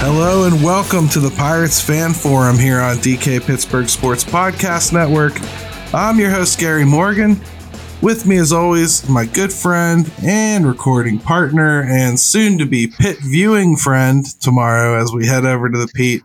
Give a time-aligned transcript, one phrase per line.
[0.00, 5.34] Hello and welcome to the Pirates Fan Forum here on DK Pittsburgh Sports Podcast Network.
[5.92, 7.38] I'm your host, Gary Morgan.
[8.00, 13.18] With me, as always, my good friend and recording partner, and soon to be pit
[13.20, 16.22] viewing friend tomorrow as we head over to the Pete.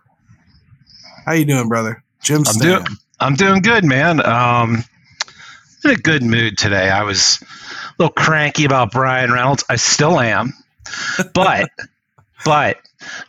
[1.25, 2.03] How you doing, brother?
[2.21, 2.85] Jim I'm doing,
[3.20, 4.25] I'm doing good, man.
[4.25, 4.84] Um,
[5.84, 6.89] in a good mood today.
[6.89, 9.63] I was a little cranky about Bryan Reynolds.
[9.70, 10.53] I still am,
[11.34, 11.70] but
[12.45, 12.77] but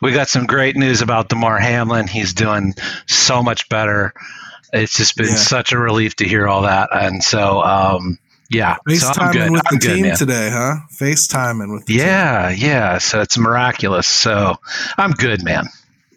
[0.01, 2.07] we got some great news about Damar Hamlin.
[2.07, 2.73] He's doing
[3.07, 4.13] so much better.
[4.73, 5.35] It's just been yeah.
[5.35, 8.17] such a relief to hear all that, and so um,
[8.49, 10.17] yeah, FaceTiming so with I'm the good, team man.
[10.17, 10.77] today, huh?
[10.91, 12.97] FaceTiming with the yeah, yeah.
[12.97, 14.07] So it's miraculous.
[14.07, 14.55] So
[14.97, 15.65] I'm good, man.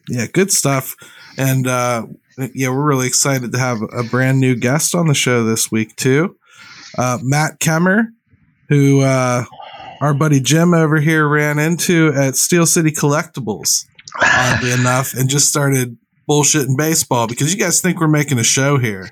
[0.08, 0.94] Yeah, good stuff.
[1.38, 2.06] And uh,
[2.54, 5.96] yeah, we're really excited to have a brand new guest on the show this week
[5.96, 6.36] too.
[6.96, 8.08] Uh, Matt Kemmer,
[8.68, 9.44] who uh,
[10.00, 13.86] our buddy Jim over here ran into at Steel City Collectibles,
[14.20, 15.96] oddly enough, and just started
[16.28, 19.08] bullshitting baseball because you guys think we're making a show here.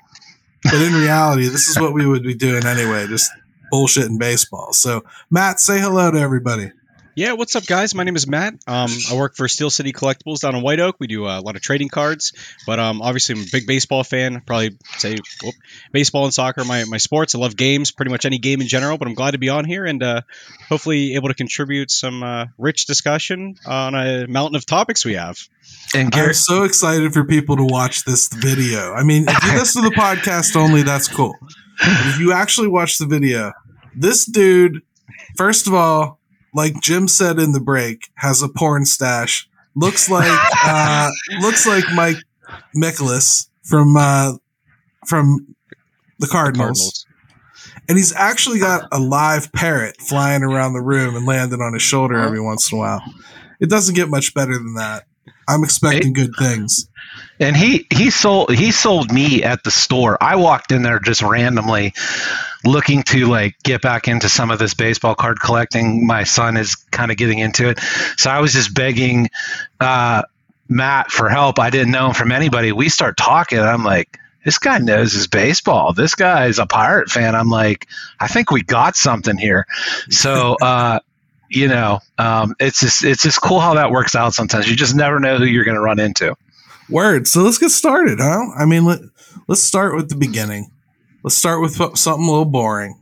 [0.65, 3.31] But in reality, this is what we would be doing anyway, just
[3.73, 4.73] bullshitting baseball.
[4.73, 6.71] So, Matt, say hello to everybody.
[7.15, 7.95] Yeah, what's up, guys?
[7.95, 8.55] My name is Matt.
[8.67, 10.97] Um, I work for Steel City Collectibles down in White Oak.
[10.99, 12.33] We do uh, a lot of trading cards,
[12.67, 14.41] but um, obviously I'm a big baseball fan.
[14.41, 15.55] Probably say whoop,
[15.93, 17.35] baseball and soccer my, my sports.
[17.35, 18.97] I love games, pretty much any game in general.
[18.97, 20.23] But I'm glad to be on here and uh,
[20.71, 25.37] hopefully able to contribute some uh, rich discussion on a mountain of topics we have.
[25.95, 28.95] And I'm so excited for people to watch this video.
[28.95, 31.37] I mean, if you listen to the podcast only, that's cool.
[31.79, 33.53] But if you actually watch the video,
[33.95, 34.81] this dude,
[35.37, 36.21] first of all,
[36.55, 39.49] like Jim said in the break, has a porn stash.
[39.75, 40.31] Looks like
[40.65, 42.19] uh, looks like Mike
[42.75, 44.35] Nicholas from uh,
[45.07, 45.55] from
[46.19, 47.07] the Cardinals.
[47.07, 47.07] Cardinals.
[47.89, 51.83] and he's actually got a live parrot flying around the room and landing on his
[51.83, 53.03] shoulder every once in a while.
[53.61, 55.05] It doesn't get much better than that.
[55.49, 56.89] I'm expecting good things.
[57.41, 60.17] and he he sold he sold me at the store.
[60.21, 61.95] I walked in there just randomly
[62.65, 66.07] looking to like get back into some of this baseball card collecting.
[66.07, 67.81] My son is kind of getting into it.
[68.17, 69.29] So I was just begging
[69.81, 70.23] uh,
[70.69, 71.59] Matt for help.
[71.59, 72.73] I didn't know him from anybody.
[72.73, 73.59] We start talking.
[73.59, 75.93] I'm like, this guy knows his baseball.
[75.93, 77.35] This guy is a pirate fan.
[77.35, 77.87] I'm like,
[78.19, 79.67] I think we got something here.
[80.11, 81.01] So, uh,
[81.49, 84.35] you know, um, it's just it's just cool how that works out.
[84.35, 86.35] Sometimes you just never know who you're going to run into.
[86.89, 87.29] Word.
[87.29, 88.51] So let's get started, huh?
[88.57, 89.01] I mean, let,
[89.47, 90.71] let's start with the beginning.
[91.23, 92.99] Let's start with something a little boring.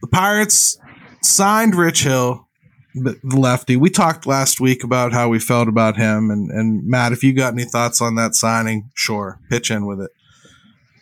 [0.00, 0.78] The Pirates
[1.22, 2.48] signed Rich Hill,
[2.94, 3.76] the lefty.
[3.76, 6.30] We talked last week about how we felt about him.
[6.30, 10.00] And, and Matt, if you got any thoughts on that signing, sure, pitch in with
[10.00, 10.10] it.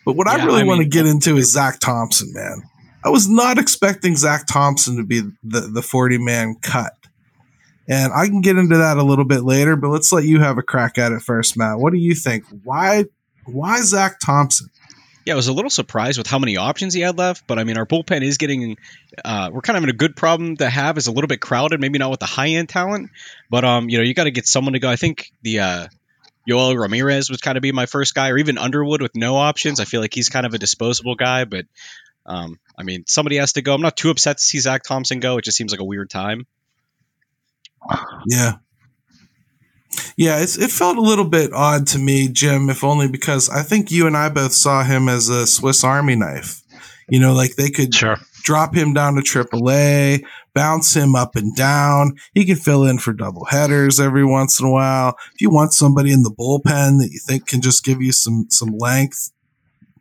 [0.05, 2.61] But what I really I want to get into is Zach Thompson, man.
[3.03, 6.93] I was not expecting Zach Thompson to be the, the 40 man cut.
[7.87, 10.57] And I can get into that a little bit later, but let's let you have
[10.57, 11.79] a crack at it first, Matt.
[11.79, 12.45] What do you think?
[12.63, 13.05] Why
[13.45, 14.69] why Zach Thompson?
[15.25, 17.63] Yeah, I was a little surprised with how many options he had left, but I
[17.63, 18.77] mean, our bullpen is getting.
[19.23, 20.97] Uh, we're kind of in a good problem to have.
[20.97, 23.11] is a little bit crowded, maybe not with the high end talent,
[23.49, 24.89] but um, you know, you got to get someone to go.
[24.89, 25.87] I think the uh,
[26.49, 29.79] Yohan Ramirez was kind of be my first guy, or even Underwood with no options.
[29.79, 31.65] I feel like he's kind of a disposable guy, but
[32.25, 33.75] um, I mean, somebody has to go.
[33.75, 35.37] I'm not too upset to see Zach Thompson go.
[35.37, 36.47] It just seems like a weird time.
[38.27, 38.53] Yeah.
[40.17, 43.61] Yeah, it's, it felt a little bit odd to me, Jim, if only because I
[43.63, 46.61] think you and I both saw him as a Swiss Army knife.
[47.09, 48.17] You know, like they could Sure.
[48.43, 52.15] drop him down to AAA, bounce him up and down.
[52.33, 55.17] He can fill in for double headers every once in a while.
[55.33, 58.45] If you want somebody in the bullpen that you think can just give you some
[58.49, 59.31] some length,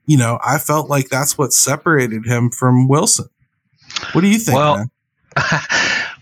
[0.07, 3.27] you know, I felt like that's what separated him from Wilson.
[4.13, 4.89] What do you think, Well,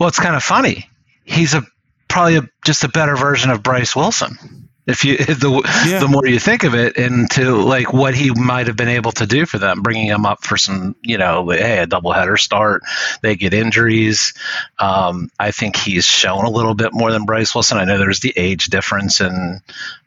[0.01, 0.89] well, it's kind of funny.
[1.25, 1.63] He's a
[2.09, 4.69] probably a, just a better version of Bryce Wilson.
[4.87, 5.99] If you the Yeah.
[6.01, 9.27] the more you think of it, into like what he might have been able to
[9.27, 12.83] do for them, bringing him up for some, you know, hey, a doubleheader start.
[13.23, 14.33] They get injuries.
[14.79, 17.77] Um, I think he's shown a little bit more than Bryce Wilson.
[17.77, 19.61] I know there's the age difference and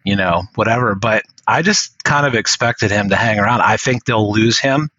[0.03, 3.61] you know whatever, but I just kind of expected him to hang around.
[3.61, 4.89] I think they'll lose him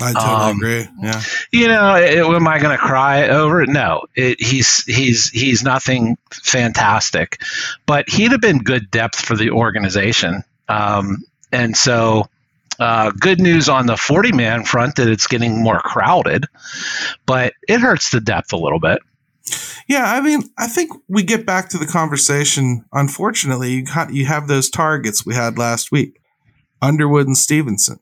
[0.00, 0.88] I totally um, agree.
[1.02, 1.22] Yeah.
[1.52, 3.68] you know, it, am I going to cry over it?
[3.68, 7.40] No, it, he's he's he's nothing fantastic,
[7.86, 10.42] but he'd have been good depth for the organization.
[10.68, 12.26] Um, and so,
[12.78, 16.46] uh, good news on the forty man front that it's getting more crowded,
[17.26, 19.00] but it hurts the depth a little bit.
[19.86, 22.84] Yeah, I mean, I think we get back to the conversation.
[22.92, 26.20] Unfortunately, you got, you have those targets we had last week,
[26.80, 27.98] Underwood and Stephenson,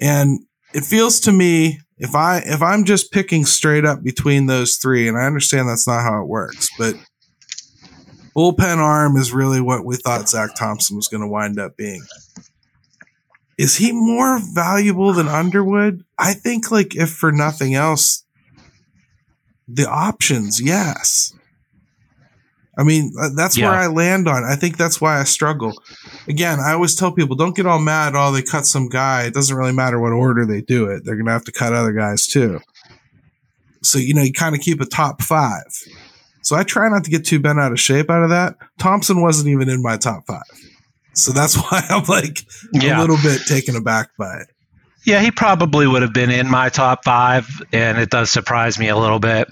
[0.00, 0.40] and
[0.74, 5.08] it feels to me if I if I'm just picking straight up between those three,
[5.08, 6.94] and I understand that's not how it works, but
[8.36, 12.02] bullpen arm is really what we thought Zach Thompson was going to wind up being.
[13.58, 16.04] Is he more valuable than Underwood?
[16.16, 18.24] I think, like, if for nothing else,
[19.66, 21.34] the options, yes.
[22.78, 23.70] I mean, uh, that's Yeah.
[23.70, 24.44] where I land on.
[24.44, 25.72] I think that's why I struggle.
[26.28, 28.14] Again, I always tell people don't get all mad.
[28.14, 29.24] Oh, they cut some guy.
[29.24, 31.04] It doesn't really matter what order they do it.
[31.04, 32.60] They're going to have to cut other guys too.
[33.82, 35.64] So, you know, you kind of keep a top five.
[36.42, 38.54] So I try not to get too bent out of shape out of that.
[38.78, 40.42] Thompson wasn't even in my top five.
[41.14, 42.40] So that's why I'm like
[42.80, 44.48] a little bit taken aback by it.
[45.08, 48.88] Yeah, he probably would have been in my top five, and it does surprise me
[48.88, 49.48] a little bit.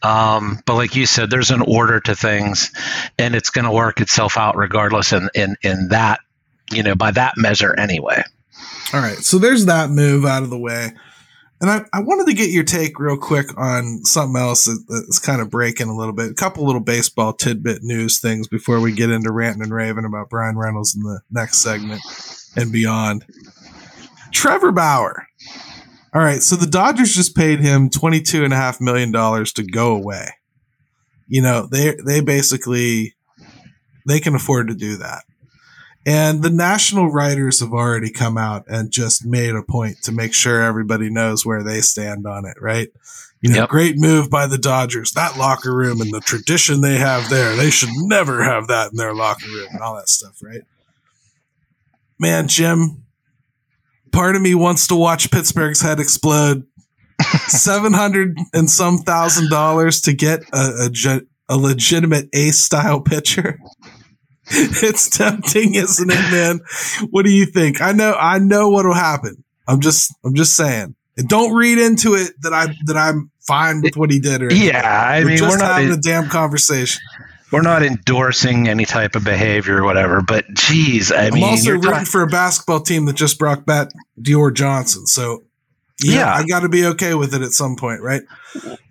[0.00, 2.70] Um, but like you said, there's an order to things,
[3.18, 5.12] and it's going to work itself out regardless.
[5.12, 6.20] In, in in that,
[6.70, 8.22] you know, by that measure, anyway.
[8.94, 9.16] All right.
[9.16, 10.92] So there's that move out of the way.
[11.60, 15.18] And I, I wanted to get your take real quick on something else that, that's
[15.18, 16.30] kind of breaking a little bit.
[16.30, 20.30] A couple little baseball tidbit news things before we get into ranting and raving about
[20.30, 22.02] Bryan Reynolds in the next segment
[22.54, 23.24] and beyond.
[24.32, 25.26] Trevor Bauer.
[26.14, 26.42] All right.
[26.42, 30.28] So the Dodgers just paid him $22.5 million to go away.
[31.28, 33.14] You know, they, they basically,
[34.06, 35.22] they can afford to do that.
[36.04, 40.34] And the national writers have already come out and just made a point to make
[40.34, 42.88] sure everybody knows where they stand on it, right?
[43.40, 43.68] You know, Yep.
[43.68, 45.12] great move by the Dodgers.
[45.12, 48.96] That locker room and the tradition they have there, they should never have that in
[48.96, 50.62] their locker room and all that stuff, right?
[52.18, 53.01] Man, Jim,
[54.12, 56.66] part of me wants to watch Pittsburgh's head explode.
[57.46, 63.60] 700 and some thousand dollars to get a, a, a legitimate ace style pitcher
[64.50, 66.60] it's tempting, isn't it, man?
[67.10, 67.80] What do you think?
[67.80, 69.44] I know, I know what'll happen.
[69.68, 70.94] I'm just, I'm just saying.
[71.16, 74.42] And don't read into it that I that I'm fine with what he did.
[74.42, 74.68] Or anything.
[74.68, 77.00] Yeah, I we're mean, just we're not having a damn conversation.
[77.52, 80.22] We're not endorsing any type of behavior or whatever.
[80.22, 83.88] But geez, I I'm mean, also rooting for a basketball team that just brought back
[84.20, 85.06] Dior Johnson.
[85.06, 85.44] So
[86.02, 86.34] yeah, Yeah.
[86.34, 88.22] I got to be okay with it at some point, right?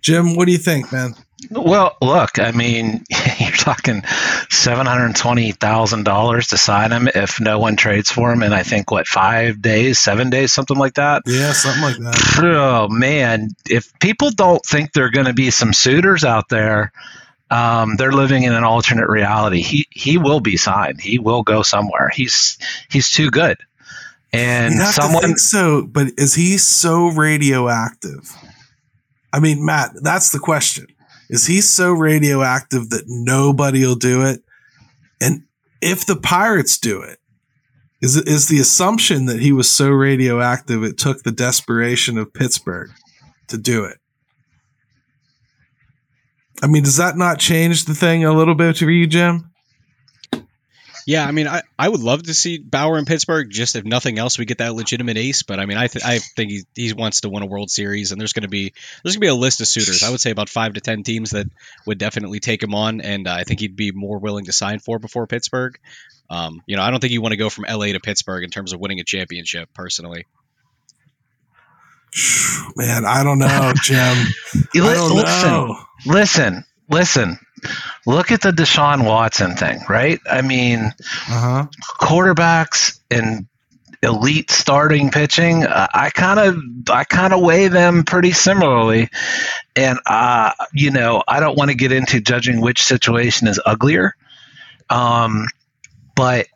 [0.00, 1.14] Jim, what do you think, man?
[1.50, 3.02] Well, look, I mean,
[3.38, 4.02] you're talking
[4.48, 8.52] seven hundred twenty thousand dollars to sign him if no one trades for him in
[8.52, 11.22] I think what five days, seven days, something like that.
[11.26, 12.38] Yeah, something like that.
[12.44, 16.92] Oh man, if people don't think there are going to be some suitors out there,
[17.52, 19.60] um, they're living in an alternate reality.
[19.60, 21.00] He he will be signed.
[21.00, 22.10] He will go somewhere.
[22.12, 22.56] He's
[22.90, 23.58] he's too good.
[24.32, 28.34] And someone so, but is he so radioactive?
[29.30, 30.86] I mean, Matt, that's the question.
[31.28, 34.42] Is he so radioactive that nobody will do it?
[35.20, 35.42] And
[35.82, 37.18] if the Pirates do it,
[38.00, 42.32] is it is the assumption that he was so radioactive it took the desperation of
[42.32, 42.90] Pittsburgh
[43.48, 43.98] to do it?
[46.62, 49.50] I mean, does that not change the thing a little bit for you, Jim?
[51.04, 53.50] Yeah, I mean, I, I would love to see Bauer in Pittsburgh.
[53.50, 55.42] Just if nothing else, we get that legitimate ace.
[55.42, 58.12] But I mean, I th- I think he, he wants to win a World Series,
[58.12, 58.72] and there's going to be
[59.02, 60.04] there's going to be a list of suitors.
[60.04, 61.48] I would say about five to ten teams that
[61.86, 64.78] would definitely take him on, and uh, I think he'd be more willing to sign
[64.78, 65.76] for before Pittsburgh.
[66.30, 68.50] Um, you know, I don't think you want to go from LA to Pittsburgh in
[68.50, 69.70] terms of winning a championship.
[69.74, 70.26] Personally,
[72.76, 74.00] Man, I don't know, Jim.
[74.04, 75.76] I don't listen, know.
[76.06, 77.38] listen, listen.
[78.06, 80.18] Look at the Deshaun Watson thing, right?
[80.30, 80.80] I mean,
[81.28, 81.66] Uh huh.
[82.00, 83.46] quarterbacks and
[84.02, 86.56] elite starting pitching, uh, I kind of
[86.90, 89.08] I kind of weigh them pretty similarly.
[89.76, 94.14] And uh, you know, I don't want to get into judging which situation is uglier.
[94.90, 95.46] Um,
[96.16, 96.46] but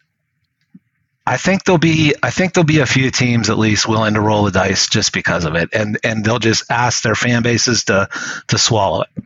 [1.26, 4.21] I think there'll be I think there'll be a few teams at least willing to
[4.21, 7.85] roll the dice just because of it, and and they'll just ask their fan bases
[7.85, 8.09] to
[8.49, 9.25] to swallow it.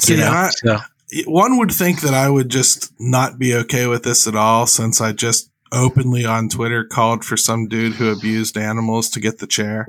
[0.00, 0.78] See, You know, I, so
[1.26, 5.00] one would think that I would just not be okay with this at all since
[5.00, 9.46] I just openly on Twitter called for some dude who abused animals to get the
[9.46, 9.88] chair.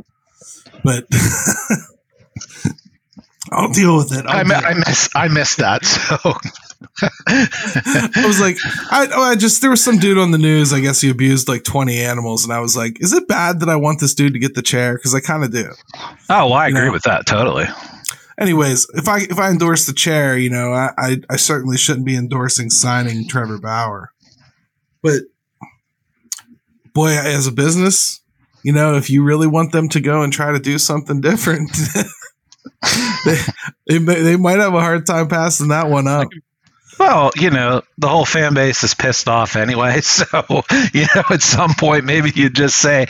[0.83, 1.05] But
[3.51, 4.25] I'll deal with it.
[4.27, 5.83] I'll I, I miss I miss that.
[5.85, 6.17] So
[7.27, 8.57] I was like,
[8.91, 10.71] I, oh, I just there was some dude on the news.
[10.73, 13.69] I guess he abused like twenty animals, and I was like, is it bad that
[13.69, 14.95] I want this dude to get the chair?
[14.95, 15.69] Because I kind of do.
[15.97, 16.93] oh, well, I You agree know.
[16.93, 17.65] with that totally.
[18.37, 22.05] Anyways, if I if I endorse the chair, you know, I, I I certainly shouldn't
[22.05, 24.11] be endorsing signing Trevor Bauer.
[25.01, 25.21] But
[26.93, 28.21] boy, as a business,
[28.63, 31.71] you know, if you really want them to go and try to do something different,
[33.25, 36.27] they, they, they might have a hard time passing that one up.
[36.97, 40.01] Well, you know, the whole fan base is pissed off anyway.
[40.01, 43.07] So, you know, at some point, maybe you just say,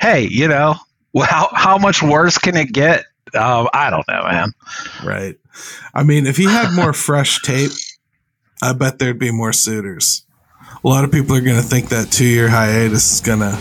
[0.00, 0.74] hey, you know,
[1.12, 3.04] well, how, how much worse can it get?
[3.34, 4.52] Um, I don't know, man.
[5.04, 5.36] Right.
[5.94, 7.72] I mean, if he had more fresh tape,
[8.62, 10.24] I bet there'd be more suitors.
[10.84, 13.58] A lot of people are going to think that two year hiatus is going to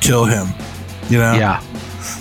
[0.00, 0.48] kill him,
[1.08, 1.34] you know?
[1.34, 1.62] Yeah.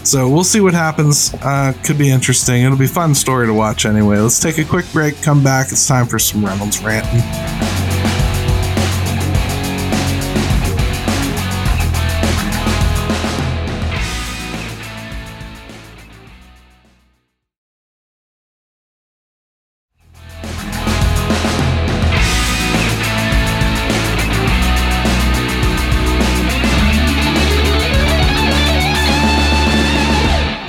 [0.04, 1.34] So we'll see what happens.
[1.36, 2.64] Uh, could be interesting.
[2.64, 4.18] It'll be fun story to watch anyway.
[4.18, 5.68] Let's take a quick break, come back.
[5.72, 7.77] It's time for some Reynolds ranting.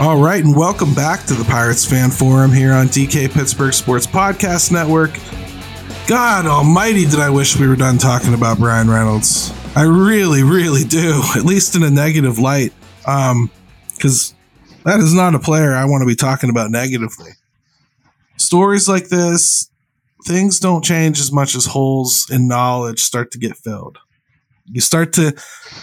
[0.08, 4.06] All right, and welcome back to the Pirates Fan Forum here on DK Pittsburgh Sports
[4.06, 5.10] Podcast Network.
[6.06, 9.52] God almighty, did I wish we were done talking about Bryan Reynolds.
[9.76, 12.72] I really, really do, at least in a negative light.
[13.06, 13.50] Um,
[13.94, 14.34] because
[14.84, 17.32] that is not a player I want to be talking about negatively.
[18.38, 19.70] Stories like this,
[20.24, 23.98] things don't change as much as holes in knowledge start to get filled.
[24.72, 25.36] You start to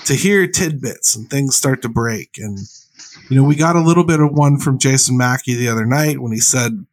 [0.05, 2.58] to hear tidbits and things start to break and
[3.29, 6.20] you know, we got a little bit of one from Jason Mackey the other night
[6.20, 6.86] when he said,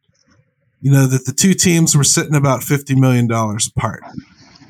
[0.81, 4.03] you know, that the two teams were sitting about $50 million apart.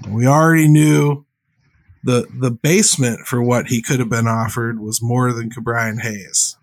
[0.08, 1.26] We already knew
[2.04, 6.58] the the basement for what he could have been offered was more than Ke'Bryan Hayes.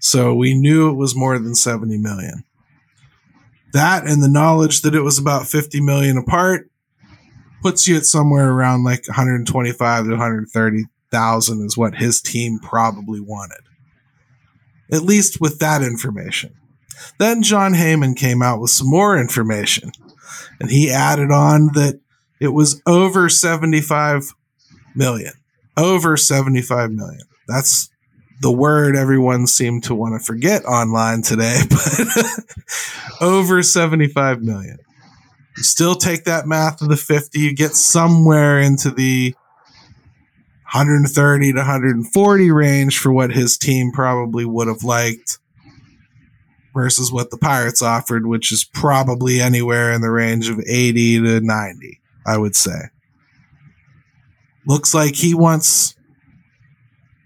[0.00, 2.44] So we knew it was more than 70 million.
[3.72, 6.68] That and the knowledge that it was about 50 million apart
[7.62, 13.60] puts you at somewhere around like 125 to 130,000 is what his team probably wanted
[14.92, 16.54] at least with that information.
[17.18, 19.92] Then Jon Heyman came out with some more information,
[20.60, 22.00] and he added on that
[22.40, 24.32] it was over 75
[24.94, 25.32] million.
[25.76, 27.22] Over 75 million.
[27.48, 27.90] That's
[28.40, 32.26] the word everyone seemed to want to forget online today, but
[33.20, 34.78] over 75 million.
[35.56, 39.34] You still take that math of the 50, you get somewhere into the
[40.74, 45.38] 130 to 140 range for what his team probably would have liked
[46.74, 51.40] versus what the Pirates offered, which is probably anywhere in the range of 80 to
[51.40, 52.88] 90, I would say.
[54.66, 55.94] Looks like he wants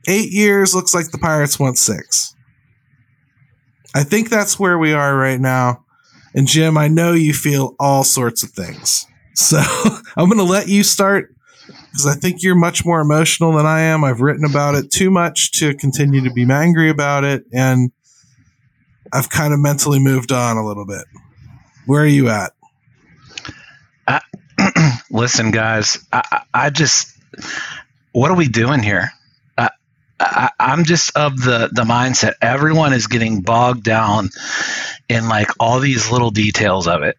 [0.06, 2.34] eight years, looks like the Pirates want six.
[3.94, 5.86] I think that's where we are right now.
[6.34, 9.06] And Jim, I know you feel all sorts of things.
[9.34, 9.56] So
[10.18, 11.34] I'm going to let you start
[11.90, 14.04] because I think you're much more emotional than I am.
[14.04, 17.90] I've written about it too much to continue to be angry about it, and
[19.12, 21.04] I've kind of mentally moved on a little bit.
[21.86, 22.52] Where are you at?
[24.06, 24.20] I,
[24.58, 27.16] uh, listen, guys, I, I, just,
[28.12, 29.10] what are we doing here?
[30.20, 32.34] I, I'm just of the the mindset.
[32.42, 34.30] Everyone is getting bogged down
[35.08, 37.16] in like all these little details of it,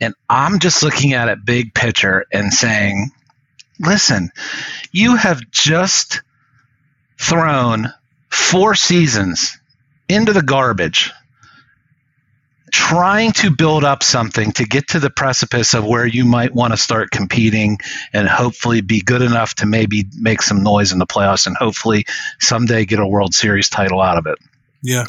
[0.00, 3.10] and I'm just looking at it big picture and saying
[3.78, 4.30] listen,
[4.90, 6.22] you have just
[7.20, 7.92] thrown
[8.30, 9.58] four seasons
[10.08, 11.12] into the garbage
[12.72, 16.72] trying to build up something to get to the precipice of where you might want
[16.72, 17.78] to start competing
[18.14, 22.06] and hopefully be good enough to maybe make some noise in the playoffs and hopefully
[22.40, 24.38] someday get a World Series title out of it.
[24.82, 25.04] Yeah.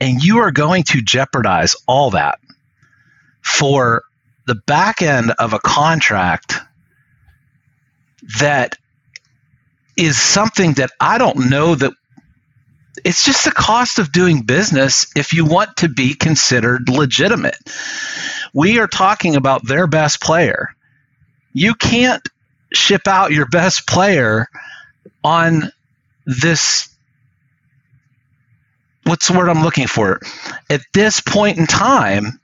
[0.00, 2.38] And you are going to jeopardize all that
[3.42, 4.04] for
[4.46, 6.60] the back end of a contract
[8.40, 8.76] that
[9.96, 11.92] is something that I don't know that
[13.04, 17.58] it's just the cost of doing business if you want to be considered legitimate.
[18.52, 20.68] We are talking about their best player.
[21.52, 22.26] You can't
[22.72, 24.48] ship out your best player
[25.22, 25.70] on
[26.26, 26.88] this
[29.04, 30.20] what's the word I'm looking for?
[30.70, 32.40] At this point in time,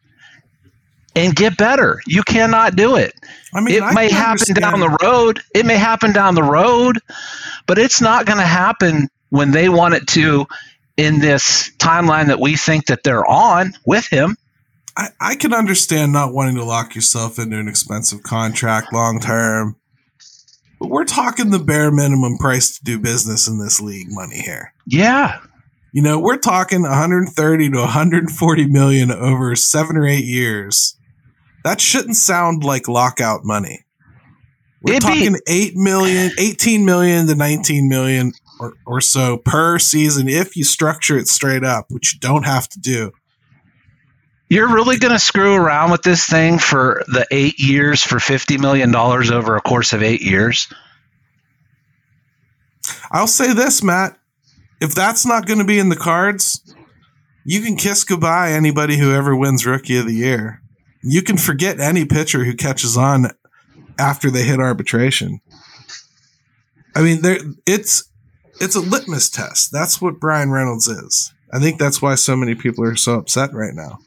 [1.15, 2.01] and get better.
[2.07, 3.15] You cannot do it.
[3.55, 4.61] I mean, it I may happen understand.
[4.61, 5.41] down the road.
[5.55, 6.99] It may happen down the road,
[7.67, 10.47] but it's not going to happen when they want it to
[10.97, 14.37] in this timeline that we think that they're on with him.
[14.97, 19.77] I, I can understand not wanting to lock yourself into an expensive contract long term,
[20.79, 24.73] but we're talking the bare minimum price to do business in this league money here.
[24.87, 25.41] Yeah.
[25.93, 30.97] You know, we're talking 130 to 140 million over seven or eight years
[31.65, 33.85] that shouldn't sound like lockout money.
[34.83, 39.79] We're It'd talking be- 8 million, 18 million to 19 million or, or so per
[39.79, 43.13] season if you structure it straight up, which you don't have to do.
[44.49, 48.59] You're really going to screw around with this thing for the eight years for $50
[48.59, 50.67] million over a course of eight years?
[53.13, 54.19] I'll say this, Matt.
[54.81, 56.75] If that's not going to be in the cards,
[57.45, 60.60] you can kiss goodbye anybody who ever wins Rookie of the Year.
[61.03, 63.31] You can forget any pitcher who catches on
[63.99, 65.41] after they hit arbitration.
[66.95, 68.11] I mean, there it's
[68.61, 69.71] it's a litmus test.
[69.73, 71.33] That's what Bryan Reynolds is.
[71.53, 73.99] I think that's why so many people are so upset right now.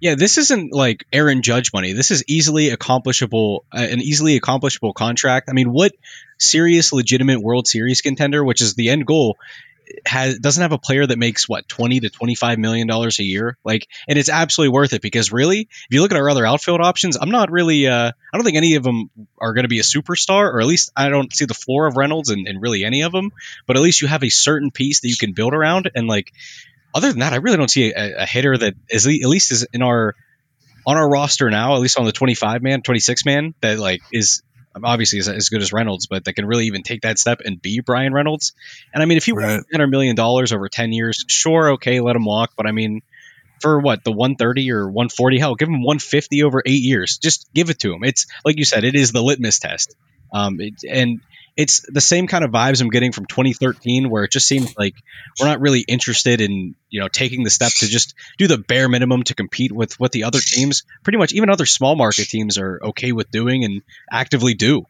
[0.00, 1.92] Yeah, this isn't like Aaron Judge money.
[1.92, 5.50] This is easily accomplishable, uh, an easily accomplishable contract.
[5.50, 5.92] I mean, what
[6.38, 9.36] serious, legitimate World Series contender, which is the end goal,
[10.06, 13.56] has doesn't have a player that makes what 20 to 25 million dollars a year?
[13.64, 16.80] Like and it's absolutely worth it because really if you look at our other outfield
[16.80, 19.78] options i'm not really uh i don't think any of them are going to be
[19.78, 22.84] a superstar or at least i don't see the floor of reynolds and, and really
[22.84, 23.30] any of them
[23.66, 26.32] but at least you have a certain piece that you can build around and like
[26.94, 29.66] other than that i really don't see a, a hitter that is at least is
[29.72, 30.14] in our
[30.86, 34.42] on our roster now at least on the 25 man 26 man that like is
[34.82, 37.60] obviously is as good as Reynolds, but that can really even take that step and
[37.60, 38.52] be Bryan Reynolds.
[38.92, 39.62] And I mean, if he right.
[39.72, 42.52] won $100 million over 10 years, sure, okay, let him walk.
[42.56, 43.02] But I mean,
[43.60, 47.18] for what, the 130 or 140, hell, give him 150 over eight years.
[47.18, 48.04] Just give it to him.
[48.04, 49.94] It's like you said, it is the litmus test.
[50.32, 51.20] Um, it, and
[51.60, 54.94] it's the same kind of vibes I'm getting from 2013, where it just seems like
[55.38, 58.88] we're not really interested in you know taking the step to just do the bare
[58.88, 62.56] minimum to compete with what the other teams, pretty much even other small market teams,
[62.56, 64.86] are okay with doing and actively do.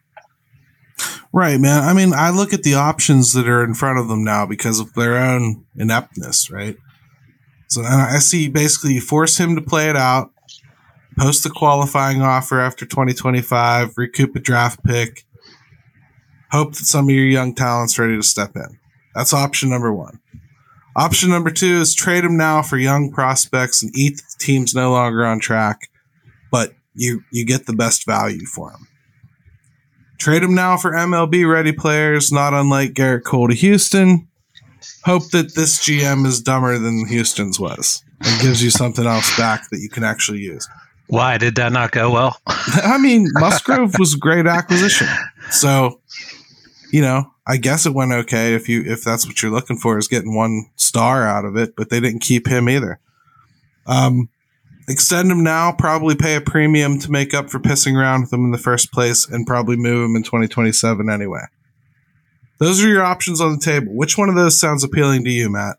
[1.33, 1.83] Right, man.
[1.83, 4.79] I mean, I look at the options that are in front of them now because
[4.79, 6.77] of their own ineptness, right?
[7.67, 10.31] So I see basically you force him to play it out,
[11.17, 15.25] post the qualifying offer after 2025, recoup a draft pick,
[16.51, 18.79] hope that some of your young talent's ready to step in.
[19.15, 20.19] That's option number one.
[20.95, 24.91] Option number two is trade him now for young prospects and eat the team's no
[24.91, 25.89] longer on track,
[26.51, 28.87] but you you get the best value for him.
[30.19, 34.27] Trade him now for MLB ready players, not unlike Gerrit Cole to Houston.
[35.05, 39.69] Hope that this GM is dumber than Houston's was and gives you something else back
[39.71, 40.67] that you can actually use.
[41.07, 42.39] Why did that not go well?
[42.47, 45.07] I mean, Musgrove was a great acquisition.
[45.49, 45.99] So
[46.91, 49.97] you know, I guess it went okay if you if that's what you're looking for
[49.97, 52.99] is getting one star out of it, but they didn't keep him either.
[53.87, 54.29] Um,
[54.87, 58.45] extend him now, probably pay a premium to make up for pissing around with him
[58.45, 61.41] in the first place, and probably move him in 2027 anyway.
[62.59, 63.93] Those are your options on the table.
[63.95, 65.77] Which one of those sounds appealing to you, Matt?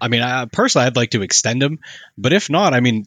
[0.00, 1.80] I mean, I, personally, I'd like to extend him,
[2.16, 3.04] but if not, I mean,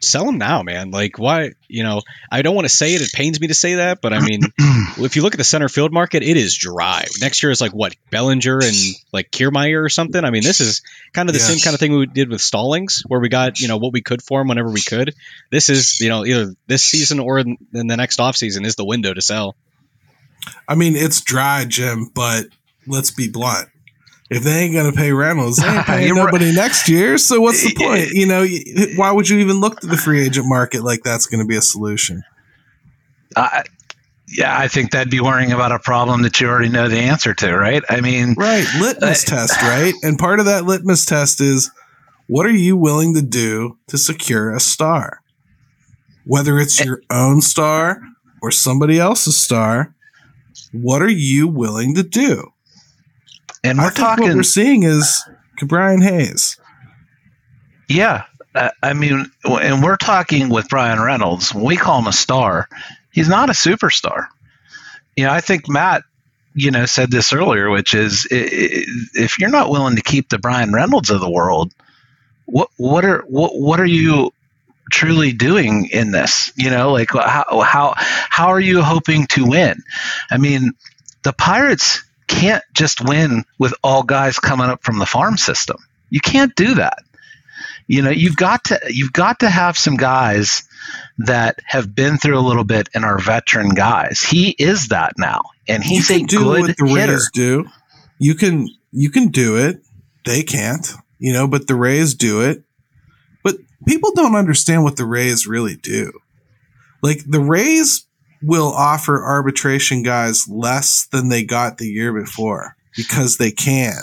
[0.00, 0.90] sell them now, man.
[0.90, 1.52] Like, why?
[1.68, 3.02] You know, I don't want to say it.
[3.02, 4.40] It pains me to say that, but I mean,
[4.98, 7.04] if you look at the center field market, it is dry.
[7.20, 8.76] Next year is like what Bellinger and
[9.12, 10.24] like Kiermaier or something.
[10.24, 10.82] I mean, this is
[11.12, 11.48] kind of the yes.
[11.48, 14.02] same kind of thing we did with Stallings, where we got you know what we
[14.02, 15.14] could for him whenever we could.
[15.50, 18.76] This is you know either this season or in, in the next off season is
[18.76, 19.56] the window to sell.
[20.66, 22.46] I mean, it's dry, Jim, but
[22.86, 23.68] let's be blunt
[24.30, 26.54] if they ain't gonna pay Reynolds, they ain't paying nobody right.
[26.54, 27.18] next year.
[27.18, 28.10] So what's the point?
[28.12, 28.46] You know,
[28.96, 31.56] why would you even look to the free agent market like that's going to be
[31.56, 32.22] a solution?
[33.34, 33.62] Uh,
[34.28, 37.34] yeah, I think that'd be worrying about a problem that you already know the answer
[37.34, 37.82] to, right?
[37.90, 39.94] I mean, right, litmus uh, test, right?
[40.02, 41.70] And part of that litmus test is
[42.28, 45.22] what are you willing to do to secure a star?
[46.24, 48.00] Whether it's your own star
[48.40, 49.94] or somebody else's star,
[50.70, 52.49] what are you willing to do?
[53.62, 54.28] And we're talking.
[54.28, 55.22] What we're seeing is
[55.62, 56.56] Brian Hayes.
[57.88, 58.24] Yeah,
[58.82, 61.54] I mean, and we're talking with Bryan Reynolds.
[61.54, 62.68] When we call him a star,
[63.12, 64.26] he's not a superstar.
[65.16, 66.02] You know, I think Matt,
[66.54, 70.72] you know, said this earlier, which is if you're not willing to keep the Bryan
[70.72, 71.72] Reynolds of the world,
[72.46, 74.32] what what are what what are you
[74.90, 76.52] truly doing in this?
[76.56, 79.82] You know, like how how how are you hoping to win?
[80.30, 80.72] I mean,
[81.22, 85.78] the Pirates can't just win with all guys coming up from the farm system.
[86.10, 86.98] You can't do that.
[87.86, 90.62] You know, you've got to you've got to have some guys
[91.18, 94.22] that have been through a little bit and are veteran guys.
[94.22, 97.12] He is that now, and he's a do good what the hitter.
[97.14, 97.66] Rays do.
[98.18, 99.82] You can you can do it.
[100.24, 102.62] They can't, you know, but the Rays do it.
[103.42, 106.12] But people don't understand what the Rays really do.
[107.02, 108.06] Like the Rays
[108.42, 113.94] will offer arbitration guys less than they got the year before because they can.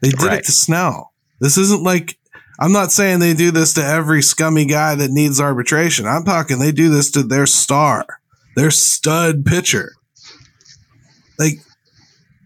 [0.00, 0.38] They did right.
[0.40, 1.12] it to Snell.
[1.40, 2.18] This isn't like
[2.58, 6.06] I'm not saying they do this to every scummy guy that needs arbitration.
[6.06, 8.06] I'm talking they do this to their star,
[8.56, 9.92] their stud pitcher.
[11.38, 11.54] Like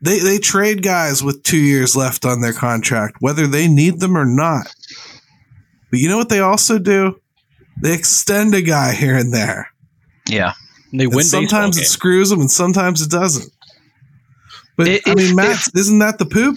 [0.02, 4.16] they they trade guys with 2 years left on their contract whether they need them
[4.16, 4.74] or not.
[5.90, 7.20] But you know what they also do?
[7.82, 9.70] They extend a guy here and there.
[10.28, 10.54] Yeah.
[10.98, 11.90] And they And sometimes it games.
[11.90, 13.52] screws them and sometimes it doesn't.
[14.76, 16.56] But If- I mean, if- Matt, isn't that the poop?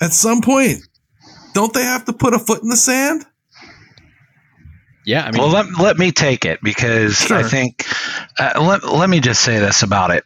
[0.00, 0.78] At some point,
[1.54, 3.24] don't they have to put a foot in the sand?
[5.04, 7.84] Yeah, I mean, well, let, let me take it because I think,
[8.38, 10.24] uh, let, let me just say this about it.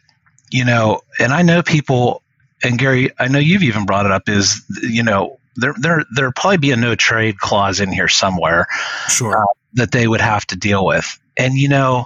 [0.51, 2.21] You know, and I know people,
[2.63, 6.31] and Gary, I know you've even brought it up, is, you know, there, there, there'll
[6.31, 8.67] probably be a no trade clause in here somewhere
[9.09, 9.47] Sure.
[9.73, 11.19] that they would have to deal with.
[11.35, 12.05] And, you know,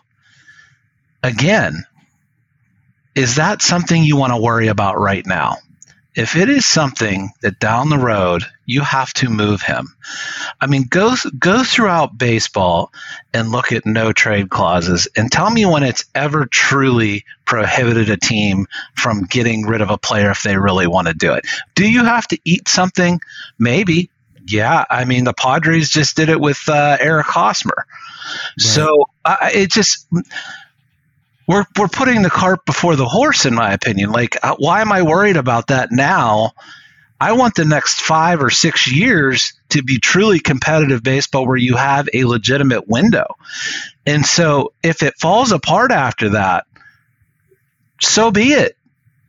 [1.23, 1.85] again,
[3.15, 5.57] is that something you want to worry about right now?
[6.13, 9.87] If it is something that down the road you have to move him,
[10.59, 12.91] I mean, go go throughout baseball
[13.33, 18.17] and look at no trade clauses and tell me when it's ever truly prohibited a
[18.17, 21.45] team from getting rid of a player if they really want to do it.
[21.75, 23.21] Do you have to eat something?
[23.57, 24.09] Maybe.
[24.47, 27.85] Yeah, I mean the Padres just did it with uh, Eric Hosmer.
[28.57, 30.07] So I it just
[31.51, 34.11] we're we're putting the cart before the horse, in my opinion.
[34.11, 36.51] Like, uh, why am I worried about that now?
[37.19, 41.75] I want the next five or six years to be truly competitive baseball where you
[41.75, 43.35] have a legitimate window.
[44.05, 46.65] And so, if it falls apart after that,
[47.99, 48.75] so be it.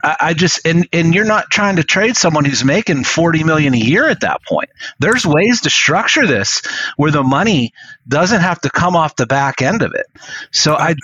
[0.02, 3.74] I, I just and and you're not trying to trade someone who's making forty million
[3.74, 4.70] a year at that point.
[5.00, 6.62] There's ways to structure this
[6.96, 7.72] where the money
[8.06, 10.06] doesn't have to come off the back end of it.
[10.50, 10.94] So I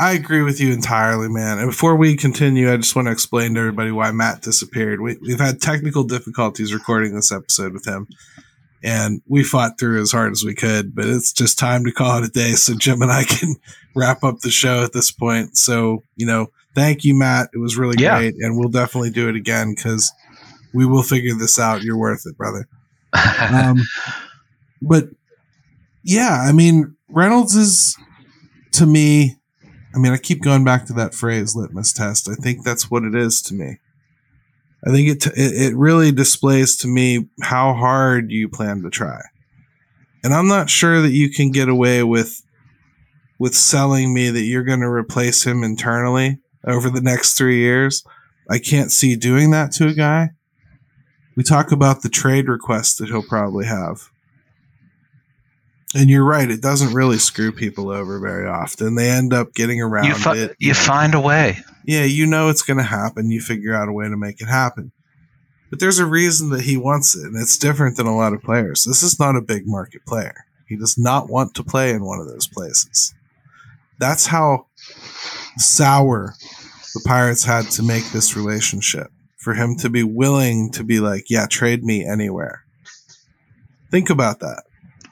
[0.00, 1.58] I agree with you entirely, man.
[1.58, 5.00] And before we continue, I just want to explain to everybody why Matt disappeared.
[5.02, 8.08] We, we've had technical difficulties recording this episode with him,
[8.82, 10.94] and we fought through as hard as we could.
[10.94, 13.56] But it's just time to call it a day, so Jim and I can
[13.94, 15.58] wrap up the show at this point.
[15.58, 17.50] So you know, thank you, Matt.
[17.52, 18.18] It was really Yeah.
[18.18, 20.10] great, and we'll definitely do it again because
[20.72, 21.82] we will figure this out.
[21.82, 22.66] You're worth it, brother.
[23.52, 23.82] um,
[24.80, 25.10] but
[26.02, 27.98] yeah, I mean, Reynolds is
[28.72, 29.36] to me.
[29.94, 33.04] I mean, I keep going back to that phrase "litmus test." I think that's what
[33.04, 33.78] it is to me.
[34.86, 39.20] I think it it, it really displays to me how hard you plan to try,
[40.22, 42.42] and I'm not sure that you can get away with
[43.38, 48.04] with selling me that you're going to replace him internally over the next three years.
[48.50, 50.30] I can't see doing that to a guy.
[51.36, 54.10] We talk about the trade request that he'll probably have.
[55.94, 58.94] And you're right, it doesn't really screw people over very often.
[58.94, 60.56] They end up getting around you, fi- it.
[60.60, 60.74] you know.
[60.74, 61.58] find a way.
[61.84, 63.30] yeah, you know it's going to happen.
[63.30, 64.92] You figure out a way to make it happen.
[65.68, 68.42] But there's a reason that he wants it, and it's different than a lot of
[68.42, 68.84] players.
[68.84, 70.34] This is not a big market player.
[70.66, 73.12] He does not want to play in one of those places.
[73.98, 74.66] That's how
[75.58, 76.34] sour
[76.94, 81.24] the Pirates had to make this relationship for him to be willing to be like,
[81.28, 82.64] yeah, trade me anywhere.
[83.90, 84.62] Think about that.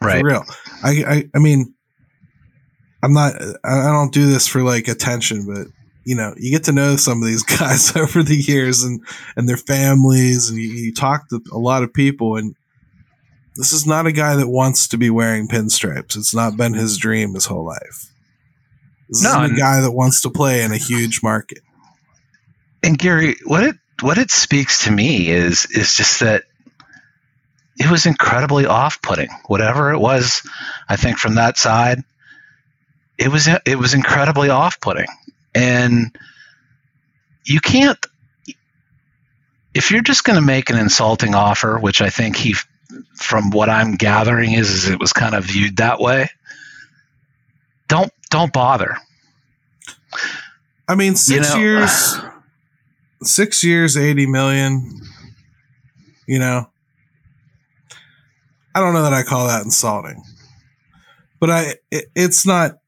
[0.03, 0.21] Right.
[0.21, 0.45] For real.
[0.85, 1.75] I, I I mean
[3.03, 3.35] I'm not
[3.65, 5.67] I don't do this for like attention, but
[6.05, 9.01] you know, you get to know some of these guys over the years and
[9.37, 12.55] and their families and you, you talk to a lot of people and
[13.57, 16.17] this is not a guy that wants to be wearing pinstripes.
[16.17, 18.13] It's not been his dream his whole life.
[19.09, 21.59] This No, isn't a guy that wants to play in a huge market.
[22.85, 26.45] And Gary, what it what it speaks to me is is just that
[27.79, 29.29] it was incredibly off-putting.
[29.47, 30.43] Whatever it was,
[30.89, 32.03] I think from that side,
[33.17, 35.07] it was it was incredibly off-putting.
[35.55, 36.17] And
[37.45, 37.99] you can't
[39.75, 42.55] if you're just going to make an insulting offer, which I think he
[43.15, 46.31] from what I'm gathering is, is it was kind of viewed that way.
[47.87, 48.97] Don't don't bother.
[50.89, 52.17] I mean, six know- years,
[53.23, 55.01] six years, eighty million.
[56.27, 56.71] You know,
[58.79, 60.23] I don't know that I call that insulting,
[61.41, 62.79] but I it, it's not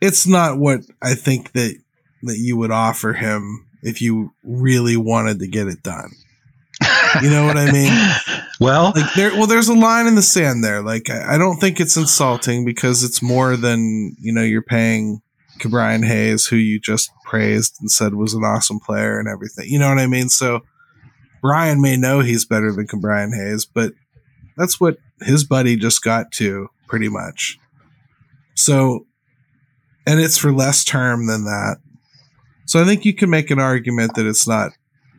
[0.00, 1.76] it's not what I think that
[2.24, 6.10] that you would offer him if you really wanted to get it done.
[7.22, 7.92] You know what I mean?
[8.58, 11.58] Well, like there well there's a line in the sand there like I, I don't
[11.58, 15.20] think it's insulting because it's more than you know you're paying
[15.68, 19.78] Brian Hayes who you just praised and said was an awesome player and everything you
[19.78, 20.62] know what I mean so
[21.42, 23.92] Bryan may know he's better than Brian Hayes but
[24.56, 27.58] that's what his buddy just got to pretty much
[28.54, 29.06] so
[30.06, 31.76] and it's for less term than that
[32.66, 34.72] so I think you can make an argument that it's not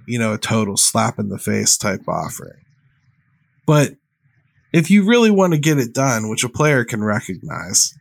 [0.08, 2.62] you know a total slap in the face type offering
[3.66, 3.94] but
[4.74, 7.94] if you really want to get it done, which a player can recognize,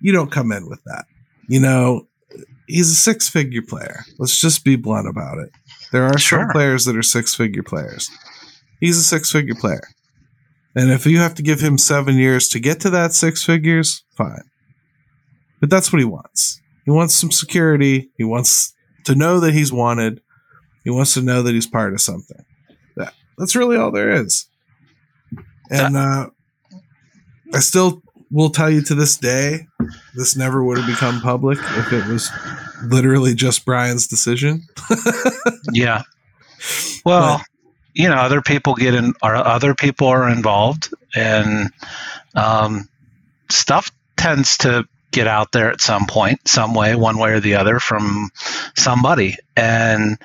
[0.00, 1.04] you don't come in with that.
[1.48, 2.06] You know,
[2.66, 4.04] he's a six figure player.
[4.18, 5.50] Let's just be blunt about it.
[5.92, 8.08] There are some players that are six figure players.
[8.80, 9.82] He's a six figure player.
[10.74, 14.04] And if you have to give him seven years to get to that six figures,
[14.16, 14.42] fine.
[15.60, 16.60] But that's what he wants.
[16.84, 18.10] He wants some security.
[18.16, 18.72] He wants
[19.04, 20.20] to know that he's wanted.
[20.84, 22.44] He wants to know that he's part of something.
[22.96, 24.46] That that's really all there is.
[25.70, 26.30] And uh,
[27.52, 29.66] I still will tell you to this day,
[30.14, 32.30] this never would have become public if it was
[32.84, 34.66] literally just Bryan's decision.
[35.72, 36.02] yeah.
[37.04, 37.42] Well,
[37.94, 41.70] you know, other people get in, or other people are involved, and
[42.34, 42.88] um,
[43.50, 47.56] stuff tends to get out there at some point, some way, one way or the
[47.56, 48.30] other from
[48.76, 49.36] somebody.
[49.56, 50.18] And,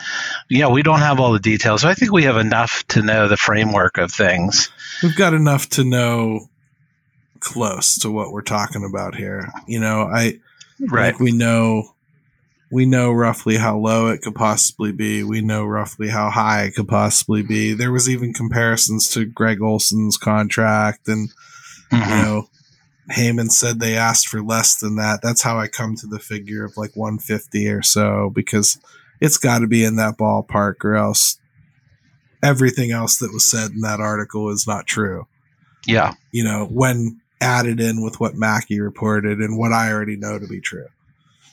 [0.48, 1.82] you know, we don't have all the details.
[1.82, 4.70] So I think we have enough to know the framework of things.
[5.02, 6.50] We've got enough to know
[7.40, 9.52] close to what we're talking about here.
[9.68, 10.40] You know, I,
[10.80, 11.14] right.
[11.14, 11.95] Like we know
[12.72, 15.24] we know roughly how low it could possibly be.
[15.24, 17.74] We know roughly how high it could possibly be.
[17.74, 21.30] There was even comparisons to Greg Olson's contract, and
[21.92, 21.96] mm-hmm.
[21.96, 22.50] you know,
[23.12, 25.22] Heyman said they asked for less than that.
[25.22, 28.80] That's how I come to the figure of like 150 or so because
[29.22, 31.40] it's got to be in that ballpark, or else
[32.44, 35.28] everything else that was said in that article is not true.
[35.86, 40.40] Yeah, you know, when added in with what Mackey reported and what I already know
[40.40, 40.88] to be true.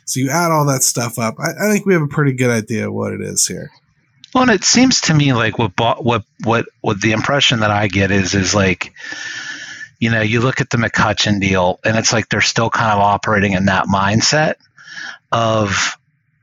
[0.05, 1.37] So you add all that stuff up.
[1.38, 3.71] I, I think we have a pretty good idea of what it is here.
[4.35, 7.88] Well, and it seems to me like what what what what the impression that I
[7.88, 8.95] get is is like,
[10.01, 12.99] you know, you look at the McCutchen deal, and it's like they're still kind of
[12.99, 14.55] operating in that mindset
[15.31, 15.99] of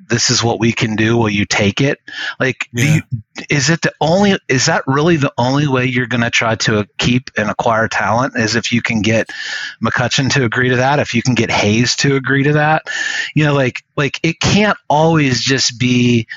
[0.10, 2.00] this is what we can do will you take it
[2.40, 2.96] like yeah.
[2.96, 3.02] you,
[3.50, 6.88] is it the only is that really the only way you're going to try to
[6.98, 9.30] keep and acquire talent is if you can get
[9.82, 12.84] mccutchen to agree to that if you can get hayes to agree to that
[13.36, 16.28] you know like like it can't always just be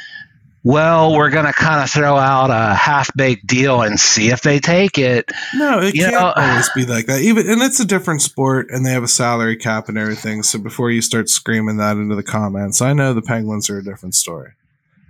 [0.64, 4.42] well, we're going to kind of throw out a half baked deal and see if
[4.42, 5.30] they take it.
[5.54, 7.20] No, it you can't know, always be like that.
[7.20, 10.42] Even and it's a different sport, and they have a salary cap and everything.
[10.42, 13.84] So before you start screaming that into the comments, I know the Penguins are a
[13.84, 14.52] different story.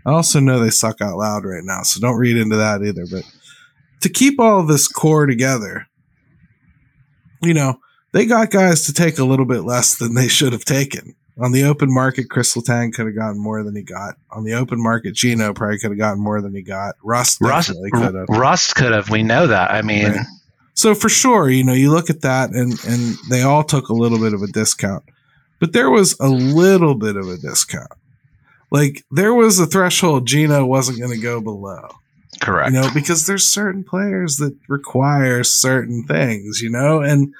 [0.07, 3.05] I also know they suck out loud right now, so don't read into that either.
[3.11, 3.25] But
[4.01, 5.87] to keep all of this core together,
[7.43, 7.79] you know,
[8.13, 11.15] they got guys to take a little bit less than they should have taken.
[11.39, 14.17] On the open market, Kris Letang could have gotten more than he got.
[14.31, 16.97] On the open market, Geno probably could have gotten more than he got.
[17.03, 18.29] Rust Rust could have.
[18.29, 19.09] Rust could have.
[19.09, 19.71] We know that.
[19.71, 20.27] I mean, right.
[20.75, 23.95] so for sure, you know, you look at that, and and they all took a
[23.95, 25.05] little bit of a discount,
[25.59, 27.93] but there was a little bit of a discount.
[28.71, 31.89] Like there was a threshold Geno wasn't going to go below.
[32.41, 32.73] Correct.
[32.73, 37.35] You know, because there's certain players that require certain things, you know, and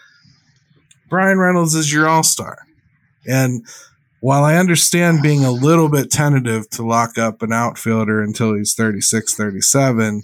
[1.09, 2.59] Bryan Reynolds is your all star.
[3.27, 3.67] And
[4.21, 8.75] while I understand being a little bit tentative to lock up an outfielder until he's
[8.75, 10.23] 36, 37,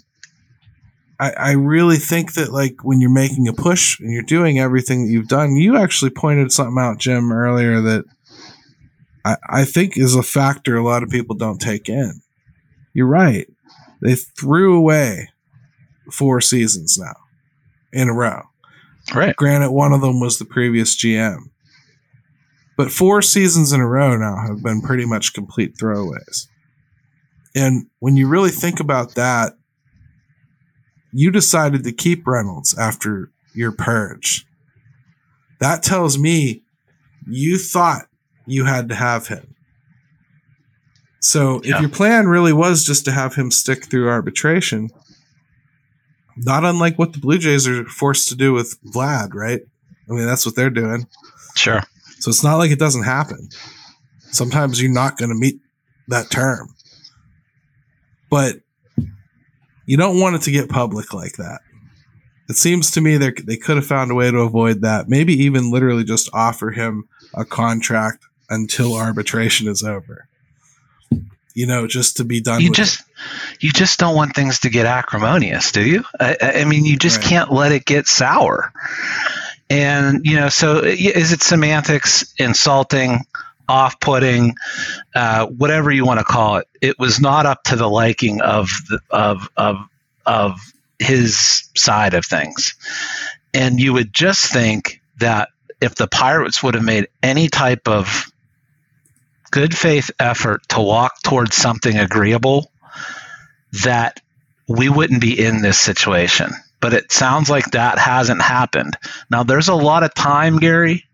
[1.20, 5.04] I, I really think that like when you're making a push and you're doing everything
[5.04, 8.04] that you've done, you actually pointed something out, Jim, earlier that
[9.24, 12.20] I, I think is a factor a lot of people don't take in.
[12.94, 13.46] You're right.
[14.00, 15.28] They threw away
[16.12, 17.16] four seasons now
[17.92, 18.42] in a row.
[19.14, 19.34] Right.
[19.34, 21.50] Granted, one of them was the previous GM.
[22.78, 26.46] But four seasons in a row now have been pretty much complete throwaways.
[27.54, 29.54] And when you really think about that,
[31.12, 34.46] you decided to keep Reynolds after your purge.
[35.58, 36.62] That tells me
[37.26, 38.06] you thought
[38.46, 39.56] you had to have him.
[41.18, 41.74] So yeah.
[41.74, 44.90] if your plan really was just to have him stick through arbitration,
[46.36, 49.62] not unlike what the Blue Jays are forced to do with Vlad, right?
[50.08, 51.08] I mean, that's what they're doing.
[51.56, 51.82] Sure.
[52.20, 53.48] So it's not like it doesn't happen.
[54.30, 55.60] Sometimes you're not going to meet
[56.08, 56.74] that term.
[58.30, 58.56] But
[59.86, 61.60] you don't want it to get public like that.
[62.48, 65.08] It seems to me they they could have found a way to avoid that.
[65.08, 70.28] Maybe even literally just offer him a contract until arbitration is over.
[71.54, 72.60] You know, just to be done.
[72.60, 73.06] You just, it.
[73.64, 76.04] you just don't want things to get acrimonious, do you?
[76.20, 77.26] I, I mean, you just right.
[77.26, 78.72] can't let it get sour.
[79.70, 83.20] And, you know, so is it semantics, insulting,
[83.68, 84.54] off putting,
[85.14, 86.68] uh, whatever you want to call it?
[86.80, 89.76] It was not up to the liking of, the, of, of,
[90.24, 90.58] of
[90.98, 92.74] his side of things.
[93.52, 95.50] And you would just think that
[95.80, 98.32] if the Pirates would have made any type of
[99.50, 102.70] good faith effort to walk towards something agreeable,
[103.84, 104.20] that
[104.66, 108.96] we wouldn't be in this situation but it sounds like that hasn't happened.
[109.30, 111.04] Now, there's a lot of time, Gary,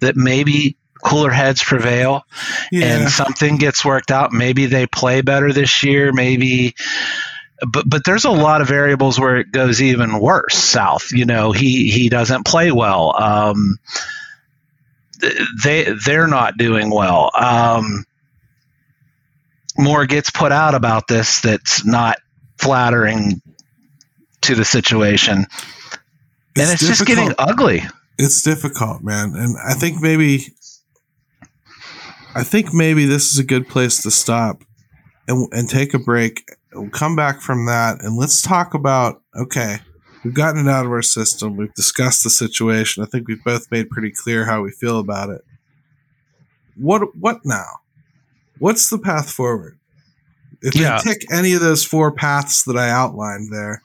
[0.00, 2.24] that maybe cooler heads prevail
[2.70, 2.86] yeah.
[2.86, 4.32] and something gets worked out.
[4.32, 6.12] Maybe they play better this year.
[6.12, 6.74] Maybe
[7.66, 11.12] but but there's a lot of variables where it goes even worse south.
[11.12, 13.20] You know, he he doesn't play well.
[13.20, 13.78] Um,
[15.62, 17.30] they they're not doing well.
[17.34, 18.04] Um,
[19.78, 22.18] more gets put out about this that's not
[22.58, 23.40] flattering
[24.42, 25.46] to the situation, and
[26.56, 27.82] it's just getting ugly.
[28.18, 29.32] It's difficult, man.
[29.34, 30.54] And I think maybe
[32.34, 34.62] I think maybe this is a good place to stop
[35.28, 36.44] and and take a break.
[36.72, 39.78] We'll come back from that and let's talk about okay,
[40.24, 41.56] we've gotten it out of our system.
[41.56, 43.02] We've discussed the situation.
[43.02, 45.42] I think we've both made pretty clear how we feel about it.
[46.76, 47.80] What what now?
[48.58, 49.78] What's the path forward?
[50.62, 50.98] If Yeah.
[51.02, 53.82] they tick any of those four paths that I outlined there,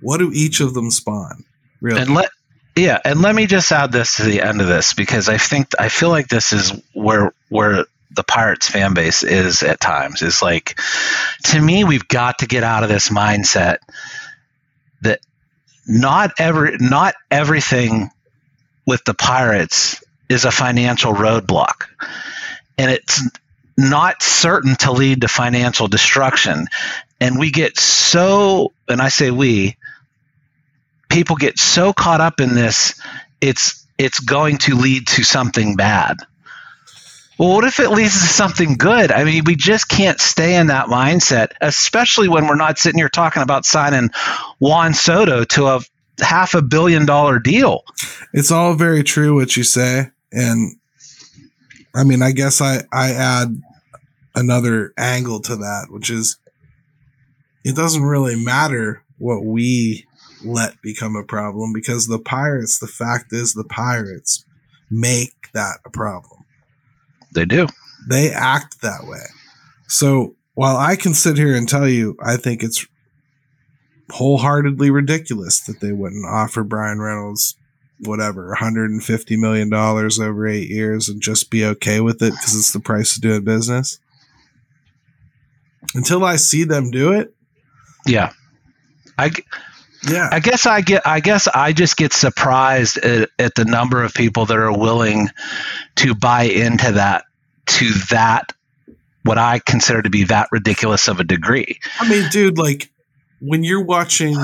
[0.00, 1.44] what do each of them spawn?
[1.80, 2.00] Really?
[2.00, 2.30] And let
[2.76, 5.68] yeah, and let me just add this to the end of this because I think
[5.78, 10.22] I feel like this is where where the Pirates fan base is at times.
[10.22, 10.78] Is like
[11.44, 13.78] to me, we've got to get out of this mindset
[15.02, 15.20] that
[15.86, 18.10] not every not everything
[18.86, 21.86] with the Pirates is a financial roadblock.
[22.76, 23.22] And it's
[23.76, 26.66] not certain to lead to financial destruction.
[27.20, 29.76] And we get so and I say we,
[31.08, 33.00] people get so caught up in this
[33.40, 36.18] it's it's going to lead to something bad.
[37.38, 39.12] Well what if it leads to something good?
[39.12, 43.08] I mean we just can't stay in that mindset especially when we're not sitting here
[43.08, 44.10] talking about signing
[44.58, 45.80] juan soto to a
[46.20, 47.84] half a billion dollar deal.
[48.32, 50.76] It's all very true what you say, and
[51.94, 53.60] I mean, I guess I I add
[54.34, 56.36] another angle to that, which is
[57.64, 60.06] it doesn't really matter what we
[60.44, 62.78] let become a problem because the pirates.
[62.78, 64.44] The fact is, the pirates
[64.90, 66.44] make that a problem.
[67.32, 67.66] they do
[68.08, 69.24] They act that way.
[69.86, 72.86] So while I can sit here and tell you, I think it's
[74.10, 77.56] wholeheartedly ridiculous that they wouldn't offer Bryan Reynolds
[78.00, 82.72] whatever 150 million dollars over 8 years and just be okay with it cuz it's
[82.72, 83.98] the price of doing business.
[85.94, 87.34] Until I see them do it,
[88.06, 88.30] yeah
[89.18, 89.32] I,
[90.06, 90.28] yeah.
[90.30, 91.06] I guess I get.
[91.06, 95.28] I guess I just get surprised at, at the number of people that are willing
[95.96, 97.24] to buy into that
[97.66, 98.52] to that
[99.24, 101.78] what I consider to be that ridiculous of a degree.
[102.00, 102.90] I mean, dude, like
[103.40, 104.36] when you're watching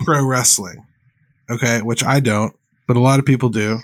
[0.00, 0.86] pro wrestling,
[1.50, 2.54] okay, which I don't,
[2.86, 3.78] but a lot of people do.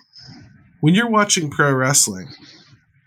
[0.80, 2.28] When you're watching pro wrestling,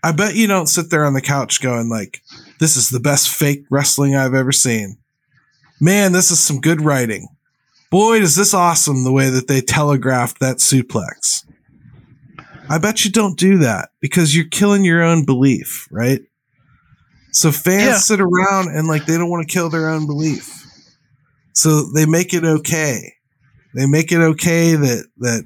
[0.02, 2.22] I bet you don't sit there on the couch going like,
[2.58, 4.98] "This is the best fake wrestling I've ever seen."
[5.80, 7.28] Man, this is some good writing.
[7.92, 11.44] Boy, is this awesome the way that they telegraphed that suplex.
[12.70, 16.22] I bet you don't do that because you're killing your own belief, right?
[17.32, 17.98] So fans Yeah.
[17.98, 20.66] sit around and like they don't want to kill their own belief.
[21.52, 23.12] So they make it okay.
[23.74, 25.44] They make it okay that that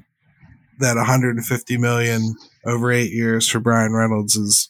[0.79, 2.33] that 150 million
[2.65, 4.69] over 8 years for Bryan Reynolds is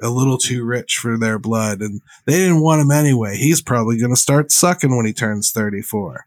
[0.00, 3.36] a little too rich for their blood and they didn't want him anyway.
[3.36, 6.24] He's probably going to start sucking when he turns 34.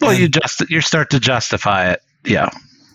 [0.00, 2.02] Well, And- you just you start to justify it.
[2.24, 2.48] Yeah,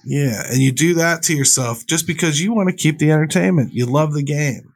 [0.05, 3.73] Yeah, and you do that to yourself just because you want to keep the entertainment.
[3.73, 4.73] You love the game.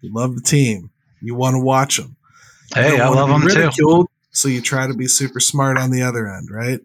[0.00, 0.90] You love the team.
[1.20, 2.16] You want to watch them.
[2.74, 4.06] Hey, I love them too.
[4.32, 6.80] So you try to be super smart on the other end, right?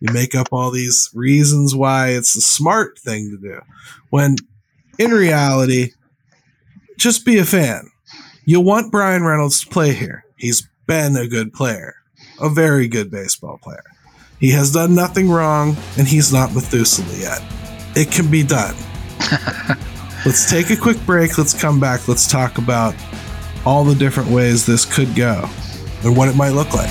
[0.00, 3.60] You make up all these reasons why it's the smart thing to do.
[4.10, 4.36] When
[4.98, 5.90] in reality,
[6.96, 7.90] just be a fan.
[8.44, 10.24] You want Bryan Reynolds to play here.
[10.36, 11.96] He's been a good player,
[12.40, 13.82] a very good baseball player.
[14.40, 17.42] He has done nothing wrong, and he's not Methuselah yet.
[17.96, 18.76] It can be done.
[20.24, 21.38] Let's take a quick break.
[21.38, 22.06] Let's come back.
[22.06, 22.94] Let's talk about
[23.66, 25.48] all the different ways this could go
[26.04, 26.90] and what it might look like.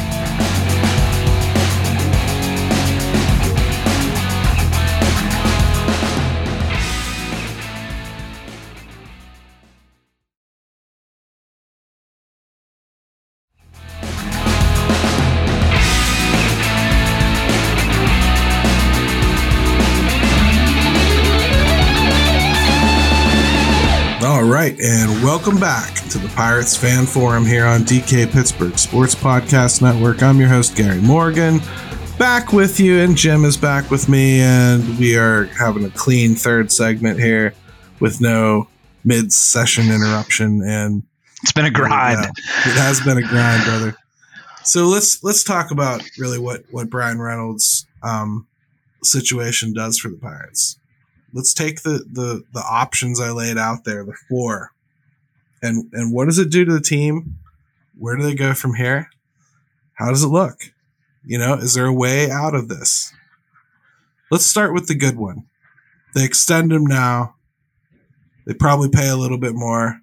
[25.27, 30.23] Welcome back to the Pirates Fan Forum here on DK Pittsburgh Sports Podcast Network.
[30.23, 31.59] I'm your host, Gary Morgan,
[32.17, 36.33] back with you, and Jim is back with me, and we are having a clean
[36.33, 37.53] third segment here
[37.99, 38.69] with no
[39.03, 40.61] mid session interruption.
[40.65, 41.03] And
[41.43, 42.21] It's been a grind.
[42.23, 42.29] yeah,
[42.65, 43.97] it has been a grind, brother.
[44.63, 48.47] So let's let's talk about really what what Bryan Reynolds' um,
[49.03, 50.79] situation does for the Pirates.
[51.33, 54.71] Let's take the the the options I laid out there, the four,
[55.61, 57.37] and and what does it do to the team?
[57.97, 59.09] Where do they go from here?
[59.93, 60.73] How does it look?
[61.25, 63.11] You know, is there a way out of this?
[64.29, 65.45] Let's start with the good one.
[66.13, 67.35] They extend him now.
[68.45, 69.99] They probably pay a little bit more.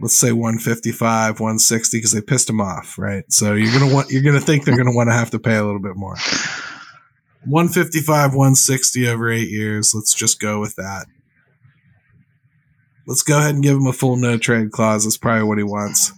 [0.00, 3.24] Let's say 155, 160 because they pissed him off, right?
[3.28, 5.30] So you're going to want you're going to think they're going to want to have
[5.30, 6.16] to pay a little bit more.
[7.44, 9.92] 155, 160 over 8 years.
[9.94, 11.06] Let's just go with that.
[13.06, 15.04] Let's go ahead and give him a full no trade clause.
[15.04, 16.12] That's probably what he wants.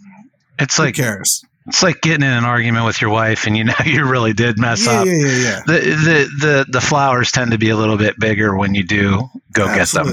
[0.59, 1.45] It's Who like cares?
[1.67, 4.59] it's like getting in an argument with your wife, and you know you really did
[4.59, 5.07] mess Yeah, up.
[5.07, 5.61] yeah, yeah, yeah.
[5.67, 9.23] The, the the the flowers tend to be a little bit bigger when you do
[9.53, 10.09] go get them.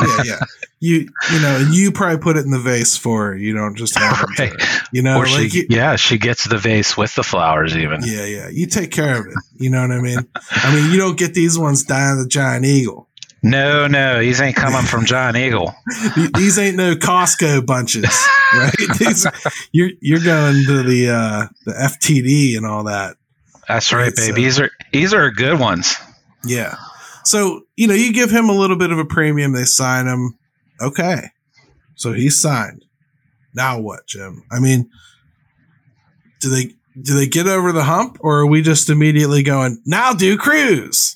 [0.00, 0.38] Yeah, yeah.
[0.78, 3.36] You you know, and you probably put it in the vase for her.
[3.36, 4.50] You don't just have Right.
[4.60, 4.86] her.
[4.92, 8.02] You know, or like she, you, yeah, she gets the vase with the flowers even.
[8.04, 8.48] yeah, yeah.
[8.50, 9.32] You take care of it.
[9.56, 10.18] You know what I mean?
[10.50, 13.05] I mean, you don't get these ones dying the giant eagle.
[13.50, 15.72] No, no, these ain't coming from Giant Eagle.
[16.34, 18.04] These ain't no Costco bunches,
[18.54, 18.74] right?
[18.98, 19.26] These,
[19.72, 23.16] you're you're going to the uh, the FTD and all that.
[23.68, 24.42] That's right, Right, so- baby.
[24.44, 25.94] These are these are good ones.
[26.44, 26.76] Yeah.
[27.24, 30.38] So, you know, you give him a little bit of a premium, they sign him.
[30.80, 31.30] Okay.
[31.96, 32.84] So he's signed.
[33.54, 34.44] Now what, Jim?
[34.50, 34.90] I mean,
[36.40, 40.12] do they do they get over the hump or are we just immediately going, now
[40.12, 41.15] do cruise?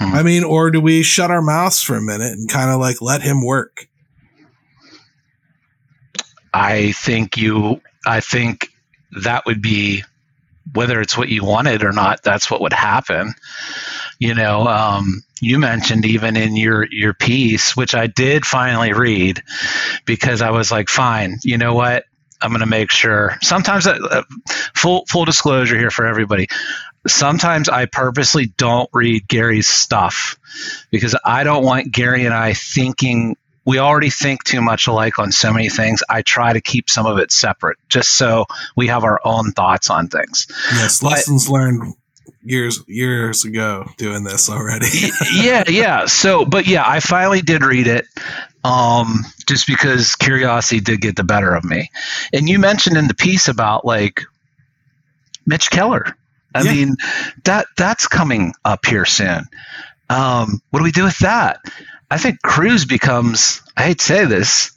[0.00, 3.00] I mean, or do we shut our mouths for a minute and kind of like
[3.02, 3.88] let him work?
[6.52, 7.80] I think you.
[8.06, 8.68] I think
[9.22, 10.04] that would be
[10.72, 12.22] whether it's what you wanted or not.
[12.22, 13.34] That's what would happen.
[14.18, 19.42] You know, um, you mentioned even in your your piece, which I did finally read,
[20.06, 21.38] because I was like, fine.
[21.42, 22.04] You know what?
[22.40, 23.36] I'm going to make sure.
[23.42, 24.22] Sometimes, uh, uh,
[24.74, 26.48] full full disclosure here for everybody.
[27.06, 30.38] Sometimes I purposely don't read Gary's stuff
[30.90, 35.32] because I don't want Gary and I thinking we already think too much alike on
[35.32, 36.02] so many things.
[36.08, 38.46] I try to keep some of it separate just so
[38.76, 40.46] we have our own thoughts on things.
[40.72, 41.94] Yes, lessons learned
[42.44, 44.86] years years ago doing this already.
[45.34, 46.06] yeah, yeah.
[46.06, 48.06] So, but yeah, I finally did read it
[48.64, 51.90] um, just because curiosity did get the better of me.
[52.32, 54.22] And you mentioned in the piece about like
[55.44, 56.16] Mitch Keller.
[56.56, 56.72] I Yeah.
[56.72, 56.96] mean,
[57.44, 59.46] that that's coming up here soon.
[60.08, 61.60] Um, what do we do with that?
[62.10, 64.72] I think Cruz becomes, I hate to say this,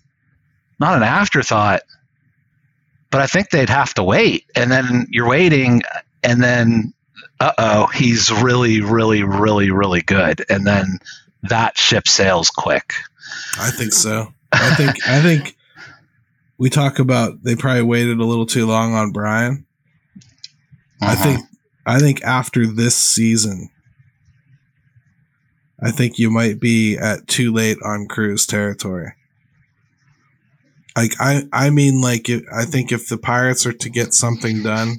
[0.80, 1.82] not an afterthought,
[3.12, 4.46] but I think they'd have to wait.
[4.56, 5.84] And then you're waiting,
[6.24, 6.94] and then,
[7.40, 10.44] uh oh, he's really, really, really, really good.
[10.50, 11.00] And then
[11.44, 12.94] that ship sails quick.
[13.60, 14.34] I think so.
[14.52, 15.56] I think I think
[16.58, 19.66] we talk about they probably waited a little too long on Bryan.
[21.02, 21.24] I Uh-huh.
[21.24, 21.46] think
[21.90, 23.72] I think after this season,
[25.82, 29.14] I think you might be at too late on Cruz territory.
[30.96, 34.98] Like I I mean like I think if the Pirates are to get something done,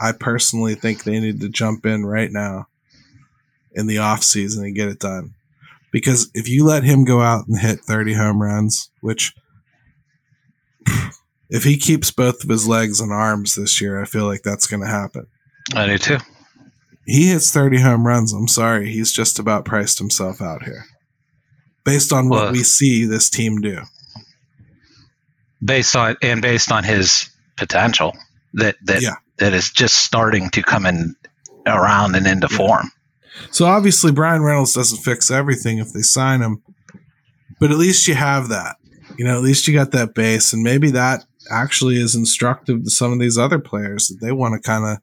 [0.00, 2.66] I personally think they need to jump in right now
[3.72, 5.34] in the off season and get it done.
[5.92, 9.32] Because if you let him go out and hit 30 home runs, which
[11.48, 14.66] if he keeps both of his legs and arms this year, I feel like that's
[14.66, 15.28] going to happen.
[15.74, 16.18] I do too.
[17.06, 18.32] He hits 30 home runs.
[18.32, 18.90] I'm sorry.
[18.92, 20.84] He's just about priced himself out here
[21.84, 23.80] based on what Well- we see this team do.
[25.64, 28.16] Based on and based on his potential
[28.54, 29.14] that that Yeah.
[29.38, 31.14] that is just starting to come in
[31.66, 32.56] around and into Yeah.
[32.56, 32.90] form.
[33.50, 36.62] So obviously, Bryan Reynolds doesn't fix everything if they sign him,
[37.60, 38.76] but at least you have that.
[39.18, 42.90] You know, at least you got that base, and maybe that actually is instructive to
[42.90, 44.98] some of these other players that they want to kind of,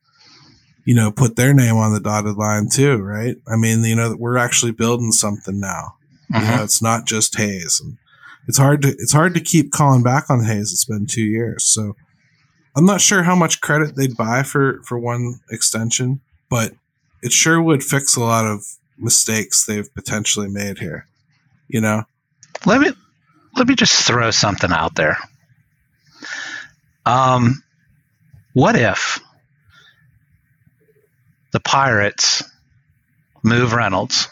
[0.85, 3.37] you know, put their name on the dotted line too, right?
[3.47, 5.95] I mean, you know, we're actually building something now.
[6.33, 7.97] You know, it's not just Hayes, and
[8.47, 10.71] it's hard to it's hard to keep calling back on Hayes.
[10.71, 11.95] It's been two years, so
[12.75, 16.73] I'm not sure how much credit they'd buy for for one extension, but
[17.21, 18.65] it sure would fix a lot of
[18.97, 21.07] mistakes they've potentially made here.
[21.67, 22.03] You know,
[22.65, 22.91] let me
[23.55, 25.17] let me just throw something out there.
[27.05, 27.61] Um,
[28.53, 29.19] what if
[31.53, 32.43] the Pirates
[33.43, 34.27] move Reynolds,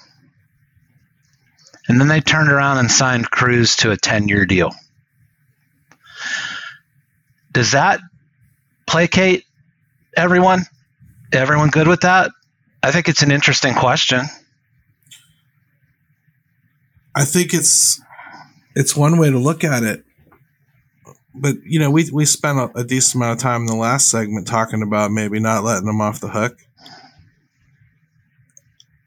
[1.87, 4.71] and then they turned around and signed Cruz to a ten-year deal?
[7.53, 8.01] Does that
[8.85, 9.45] placate
[10.17, 10.63] everyone?
[11.31, 12.31] Everyone good with that?
[12.83, 14.21] I think it's an interesting question.
[17.13, 18.01] I think it's
[18.75, 20.03] it's one way to look at it.
[21.33, 24.09] But you know, we we spent a, a decent amount of time in the last
[24.09, 26.57] segment talking about maybe not letting them off the hook.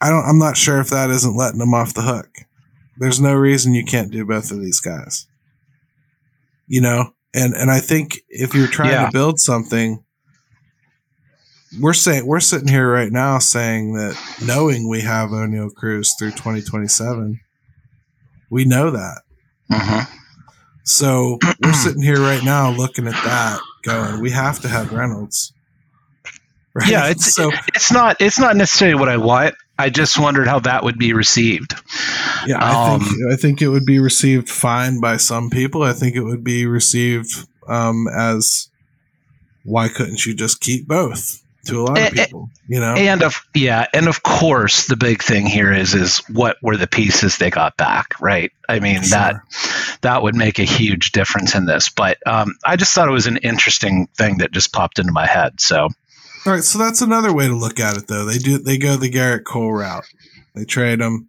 [0.04, 0.24] I don't.
[0.24, 2.28] I'm not sure if that isn't letting them off the hook.
[2.98, 5.26] There's no reason you can't do both of these guys.
[6.66, 9.06] You know, and and I think if you're trying Yeah.
[9.06, 10.04] to build something,
[11.80, 16.32] we're saying we're sitting here right now saying that knowing we have Oneil Cruz through
[16.32, 17.40] 2027,
[18.50, 19.22] we know that.
[19.72, 20.06] Mhm.
[20.84, 25.52] So we're sitting here right now looking at that, going, we have to have Reynolds.
[26.74, 26.88] Right?
[26.90, 29.54] Yeah, it's so it's not it's not necessarily what I want.
[29.78, 31.74] I just wondered how that would be received.
[32.46, 35.82] yeah, I think um, I think it would be received fine by some people.
[35.82, 37.32] I think it would be received
[37.66, 38.68] um, as
[39.64, 41.40] why couldn't you just keep both?
[41.68, 42.92] To a lot of Eh, eh, people, you know.
[42.92, 46.86] And of yeah, and of course the big thing here is is what were the
[46.86, 48.52] pieces they got back, right?
[48.68, 49.36] I mean that
[50.02, 51.88] that would make a huge difference in this.
[51.88, 55.24] But um, I just thought it was an interesting thing that just popped into my
[55.24, 55.58] head.
[55.58, 55.88] So
[56.46, 58.24] All right, so that's another way to look at it, though.
[58.24, 60.04] They do they go the Gerrit Cole route.
[60.54, 61.28] They trade him,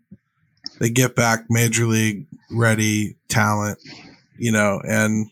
[0.80, 3.80] they get back major league ready talent,
[4.38, 5.32] you know, and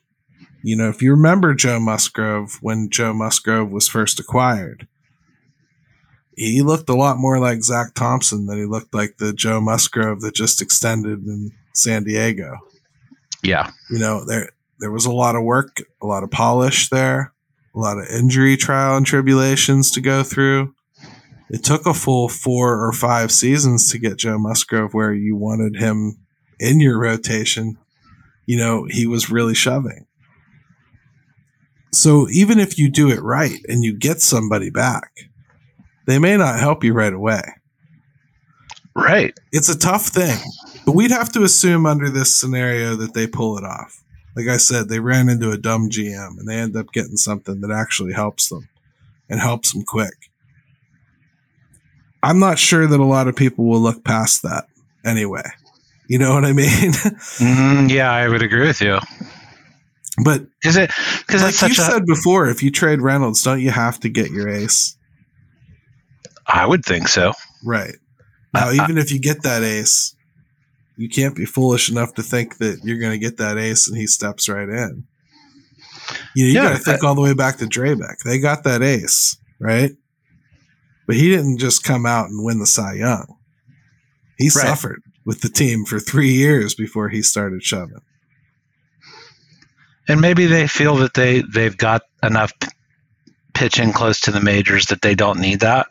[0.63, 4.87] you know if you remember Joe Musgrove when Joe Musgrove was first acquired,
[6.35, 10.21] he looked a lot more like Zach Thompson than he looked like the Joe Musgrove
[10.21, 12.57] that just extended in San Diego
[13.43, 17.32] yeah, you know there there was a lot of work a lot of polish there
[17.75, 20.73] a lot of injury trial and tribulations to go through
[21.49, 25.75] it took a full four or five seasons to get joe musgrove where you wanted
[25.77, 26.17] him
[26.59, 27.77] in your rotation
[28.45, 30.05] you know he was really shoving
[31.91, 35.29] so even if you do it right and you get somebody back
[36.05, 37.41] they may not help you right away
[38.95, 39.37] right.
[39.51, 40.37] it's a tough thing,
[40.85, 44.02] but we'd have to assume under this scenario that they pull it off.
[44.35, 47.61] Like I said, they ran into a dumb GM and they end up getting something
[47.61, 48.67] that actually helps them
[49.29, 50.13] and helps them quick.
[52.21, 54.65] I'm not sure that a lot of people will look past that
[55.05, 55.43] anyway.
[56.07, 56.67] You know what I mean?
[57.39, 58.99] Mm, yeah, I would agree with you.
[60.23, 61.73] but Is it because like it's you a?
[61.73, 64.95] said before, if you trade Reynolds, don't you have to get your ace?
[66.47, 67.33] I would think so.
[67.63, 67.95] Right.
[68.53, 70.15] Now, Uh, even if you get that ace,
[70.97, 73.97] you can't be foolish enough to think that you're going to get that ace and
[73.97, 75.05] he steps right in.
[76.35, 78.17] You know, you Yeah, got to think all the way back to Drabek.
[78.25, 79.91] They got that ace, right?
[81.07, 83.37] But he didn't just come out and win the Cy Young.
[84.37, 84.51] He Right.
[84.67, 88.01] suffered with the team for three years before he started shoving.
[90.07, 92.51] And maybe they feel that they they've got enough
[93.53, 95.87] pitching close to the majors that they don't need that.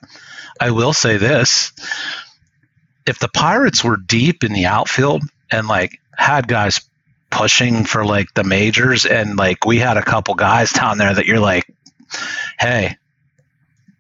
[0.60, 1.72] I will say this:
[3.06, 6.80] if the Pirates were deep in the outfield and like had guys
[7.30, 11.26] pushing for like the majors, and like we had a couple guys down there that
[11.26, 11.66] you're like,
[12.58, 12.96] hey.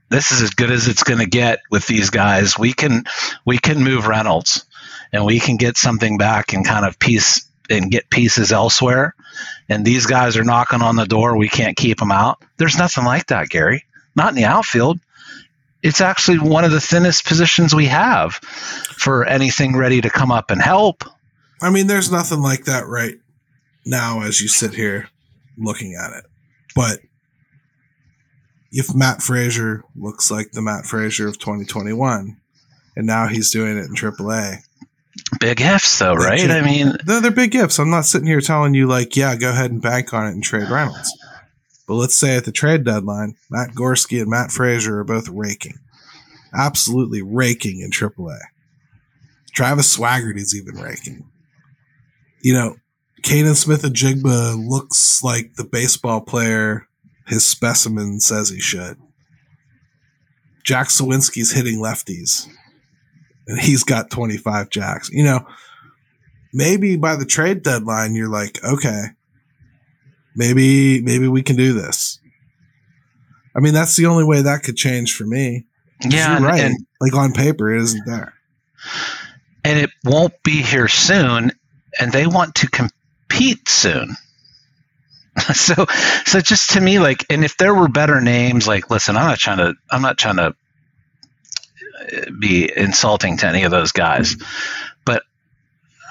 [0.08, 2.58] This is as good as it's going to get with these guys.
[2.58, 3.04] We can
[3.46, 4.66] we can move Reynolds,
[5.10, 9.14] and we can get something back and kind of piece and get pieces elsewhere
[9.68, 11.36] and these guys are knocking on the door.
[11.36, 12.42] We can't keep them out.
[12.58, 13.84] There's nothing like that, Gary.
[14.14, 15.00] Not in the outfield.
[15.82, 20.50] It's actually one of the thinnest positions we have for anything ready to come up
[20.50, 21.04] and help.
[21.60, 23.16] I mean, there's nothing like that right
[23.84, 25.08] now as you sit here
[25.58, 26.24] looking at it.
[26.74, 27.00] But
[28.70, 32.36] if Matt Fraizer looks like the Matt Fraizer of 2021,
[32.96, 34.58] and now he's doing it in AAA,
[35.40, 36.40] Big ifs, though, right?
[36.40, 37.78] can- I mean, they're, they're big gifts.
[37.78, 40.42] I'm not sitting here telling you, like, yeah, go ahead and bank on it and
[40.42, 41.12] trade Reynolds.
[41.86, 45.78] But let's say at the trade deadline, Matt Gorski and Matt Fraizer are both raking.
[46.54, 48.38] Absolutely raking in AAA.
[49.54, 51.28] Travis Swaggerty's even raking.
[52.42, 52.76] You know,
[53.22, 56.88] Canaan Smith-Njigba looks like the baseball player
[57.26, 58.96] his specimen says he should.
[60.64, 62.48] Jack Suwinski's hitting lefties.
[63.46, 65.10] And he's got 25 jacks.
[65.10, 65.46] You know,
[66.52, 69.06] maybe by the trade deadline you're like, okay,
[70.36, 72.18] maybe maybe we can do this.
[73.54, 75.66] I mean, that's the only way that could change for me.
[76.00, 76.60] yeah, and, right.
[76.60, 78.34] and, like on paper, it isn't there.
[79.64, 81.52] and it won't be here soon,
[82.00, 84.16] and they want to compete soon.
[85.54, 85.86] so,
[86.24, 89.38] so just to me, like, and if there were better names, like, listen, I'm not
[89.38, 94.46] trying to, I'm not trying to uh, be insulting to any of those guys, but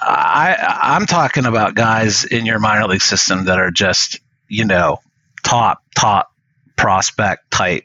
[0.04, 5.00] I, I'm talking about guys in your minor league system that are just, you know,
[5.42, 6.32] top, top
[6.76, 7.84] prospect type.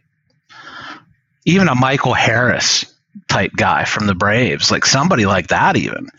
[1.46, 2.86] Even a Michael Harris
[3.28, 6.10] type guy from the Braves, like somebody like that, even.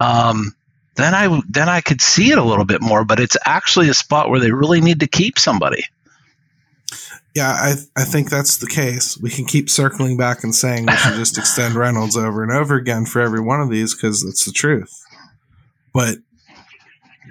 [0.00, 0.54] Um,
[0.96, 3.94] then I then I could see it a little bit more, but it's actually a
[3.94, 5.84] spot where they really need to keep somebody.
[7.34, 9.16] Yeah, I I think that's the case.
[9.16, 12.74] We can keep circling back and saying we should just extend Reynolds over and over
[12.74, 15.04] again for every one of these because it's the truth.
[15.98, 16.18] But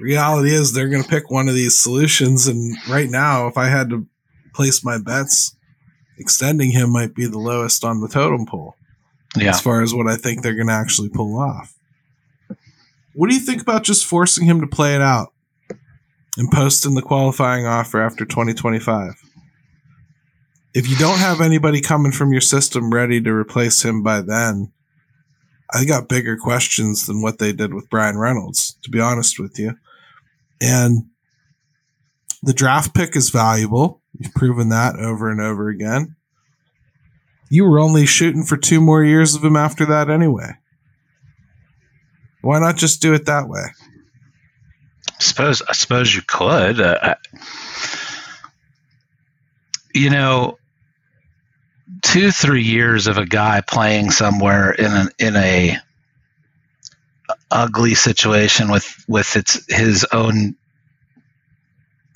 [0.01, 2.47] reality is they're going to pick one of these solutions.
[2.47, 4.05] And right now, if I had to
[4.53, 5.55] place my bets,
[6.18, 8.76] extending him might be the lowest on the totem pole
[9.38, 9.51] Yeah.
[9.51, 11.76] as far as what I think they're going to actually pull off.
[13.13, 15.32] What do you think about just forcing him to play it out
[16.38, 19.13] and posting the qualifying offer after 2025?
[20.74, 24.74] If you don't have anybody coming from your system ready to replace him by then,
[25.74, 29.59] I got bigger questions than what they did with Bryan Reynolds, to be honest with
[29.59, 29.74] you.
[30.61, 31.05] And
[32.41, 34.01] the draft pick is valuable.
[34.18, 36.15] You've proven that over and over again.
[37.49, 40.51] You were only shooting for two more years of him after that anyway.
[42.41, 43.63] Why not just do it that way?
[45.20, 46.80] suppose I suppose you could.
[46.80, 47.15] Uh, I-
[49.93, 50.57] you know,
[52.02, 55.78] two three years of a guy playing somewhere in an in a
[57.52, 60.56] ugly situation with with its his own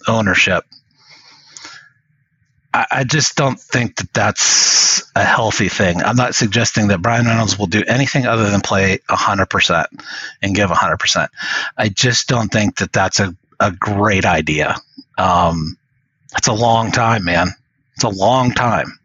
[0.07, 0.65] ownership.
[2.73, 6.01] I, I just don't think that that's a healthy thing.
[6.01, 9.85] I'm not suggesting that Bryan Reynolds will do anything other than play 100%
[10.41, 11.27] and give 100%.
[11.77, 14.77] I just don't think that that's a, a great idea.
[15.17, 15.77] Um,
[16.31, 17.49] that's a long time, man.
[17.95, 19.00] It's a long time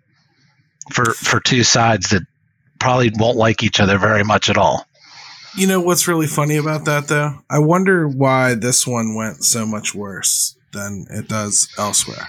[0.93, 2.23] for for two sides that
[2.79, 4.87] probably won't like each other very much at all.
[5.57, 7.39] You know what's really funny about that though?
[7.49, 12.27] I wonder why this one went so much worse than it does elsewhere.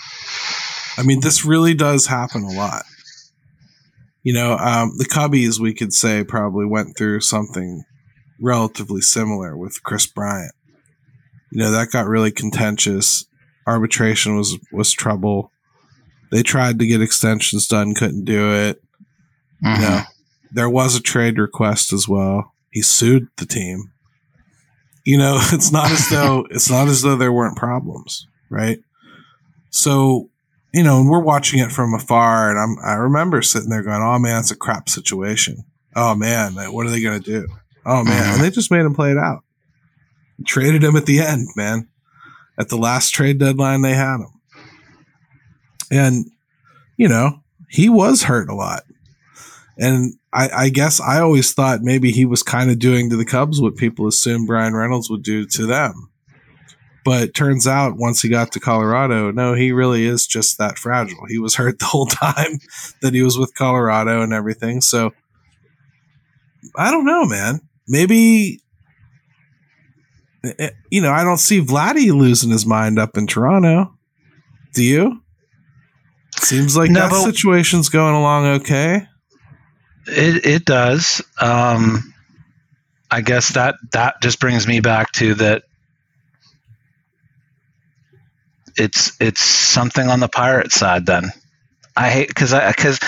[0.97, 2.83] I mean, this really does happen a lot.
[4.23, 7.83] You know, um, the Cubbies, we could say, probably went through something
[8.41, 10.53] relatively similar with Kris Bryant.
[11.51, 13.25] You know, that got really contentious.
[13.65, 15.51] Arbitration was was trouble.
[16.31, 18.81] They tried to get extensions done, couldn't do it.
[19.63, 19.81] Mhm.
[19.81, 20.03] Yeah.
[20.51, 22.53] There was a trade request as well.
[22.71, 23.91] He sued the team.
[25.05, 28.79] You know, it's not as though it's not as though there weren't problems, right?
[29.69, 30.29] So,
[30.73, 34.01] you know, and we're watching it from afar and I'm I remember sitting there going,
[34.01, 35.63] "Oh man, it's a crap situation.
[35.95, 37.47] Oh man, what are they going to do?"
[37.85, 38.33] Oh man, Mhm.
[38.35, 39.43] and they just made him play it out.
[40.45, 41.87] Traded him at the end, man.
[42.59, 44.27] At the last trade deadline they had him.
[45.91, 46.29] And
[46.97, 48.83] you know, he was hurt a lot.
[49.77, 53.25] And I, I guess I always thought maybe he was kind of doing to the
[53.25, 56.09] Cubs what people assumed Bryan Reynolds would do to them.
[57.05, 61.25] But turns out once he got to Colorado, no, he really is just that fragile.
[61.29, 62.59] He was hurt the whole time
[63.01, 64.81] that he was with Colorado and everything.
[64.81, 65.13] So
[66.75, 67.61] I don't know, man.
[67.87, 68.61] Maybe
[70.43, 73.93] eh, you know, I don't see Vladdy losing his mind up in Toronto.
[74.73, 75.21] Do you?
[76.39, 79.07] Seems like No, that situation's going along okay.
[80.07, 81.21] It it does.
[81.41, 82.13] Um,
[83.11, 85.63] I guess that that just brings me back to that.
[88.75, 91.05] It's it's something on the pirate side.
[91.05, 91.31] Then
[91.95, 92.99] I hate because I because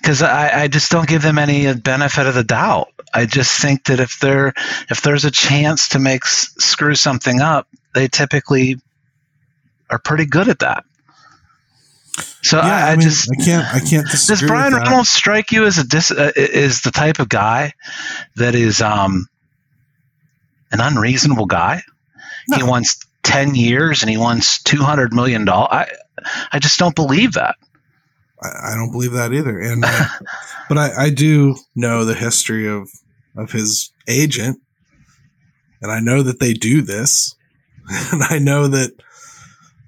[0.00, 2.88] because I, I just don't give them any benefit of the doubt.
[3.12, 4.54] I just think that if there
[4.88, 8.76] if there's a chance to make s- screw something up, they typically
[9.90, 10.84] are pretty good at that.
[12.46, 14.42] So yeah, I, I, I mean, just I can't, I can't does.
[14.46, 14.72] Bryan.
[14.72, 17.72] Reynolds strike you as a dis, uh, is the type of guy
[18.36, 19.26] that is um
[20.70, 21.82] an unreasonable guy?
[22.54, 25.70] He wants ten years and he wants two hundred million dollars.
[25.72, 25.90] I
[26.52, 27.56] I just don't believe that.
[28.40, 29.58] I, I don't believe that either.
[29.58, 30.04] And uh,
[30.68, 32.88] but I, I do know the history of
[33.36, 34.60] of his agent,
[35.82, 37.34] and I know that they do this,
[38.12, 38.92] and I know that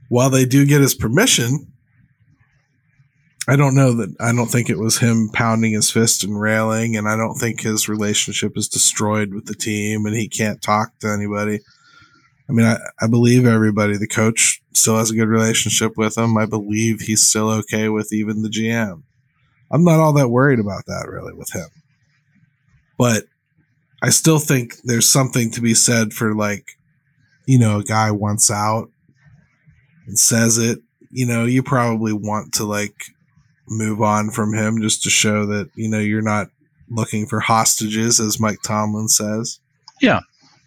[0.09, 1.68] while they do get his permission,
[3.49, 6.97] I don't know that I don't think it was him pounding his fist and railing,
[6.97, 10.99] and I don't think his relationship is destroyed with the team, and he can't talk
[10.99, 11.61] to anybody.
[12.47, 13.97] I mean, I, I believe everybody.
[13.97, 16.37] The coach still has a good relationship with him.
[16.37, 19.03] I believe he's still okay with even the GM.
[19.71, 21.69] I'm not all that worried about that really with him.
[22.99, 23.25] But
[24.03, 26.73] I still think there's something to be said for like,
[27.47, 28.91] you know, a guy wants out
[30.07, 30.81] and says it.
[31.11, 32.95] You know, you probably want to like
[33.71, 36.49] move on from him just to show that, you know, you're not
[36.91, 39.61] looking for hostages, as Mike Tomlin says.
[40.01, 40.21] Yeah,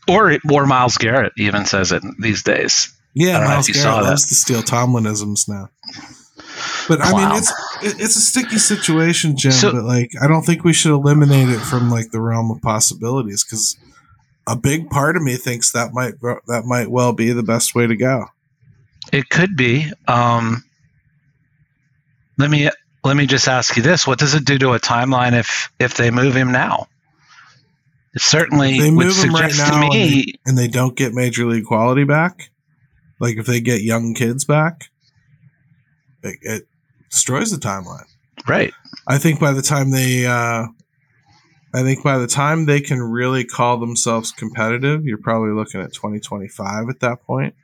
[0.07, 2.93] or or Myles Garrett even says it these days.
[3.13, 5.69] Yeah, I Myles Garrett loves to steal Tomlinisms now.
[6.87, 7.29] But I Wow.
[7.29, 9.51] mean, it's it's a sticky situation, Jim.
[9.51, 12.61] So- but like, I don't think we should eliminate it from like the realm of
[12.61, 13.77] possibilities because
[14.47, 16.15] a big part of me thinks that might
[16.47, 18.25] that might well be the best way to go.
[19.11, 19.91] It could be.
[20.07, 20.63] Um,
[22.37, 22.69] let me
[23.03, 25.95] let me just ask you this: What does it do to a timeline if if
[25.95, 26.87] they move him now?
[28.13, 30.23] It certainly They would move him right now, to and me.
[30.25, 32.49] they, and they don't get major league quality back.
[33.19, 34.89] Like if they get young kids back,
[36.23, 36.67] it, it
[37.09, 38.05] destroys the timeline.
[38.47, 38.73] Right.
[39.07, 40.65] I think by the time they, uh,
[41.73, 45.93] I think by the time they can really call themselves competitive, you're probably looking at
[45.93, 47.55] 2025 at that point.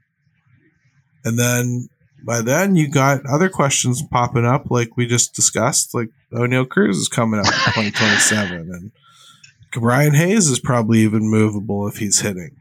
[1.25, 1.89] And then
[2.23, 6.97] by then you got other questions popping up, like we just discussed, like Oneil Cruz
[6.97, 7.51] is coming up in
[7.91, 8.91] 2027, and
[9.73, 12.55] Brian Hayes is probably even movable if he's hitting.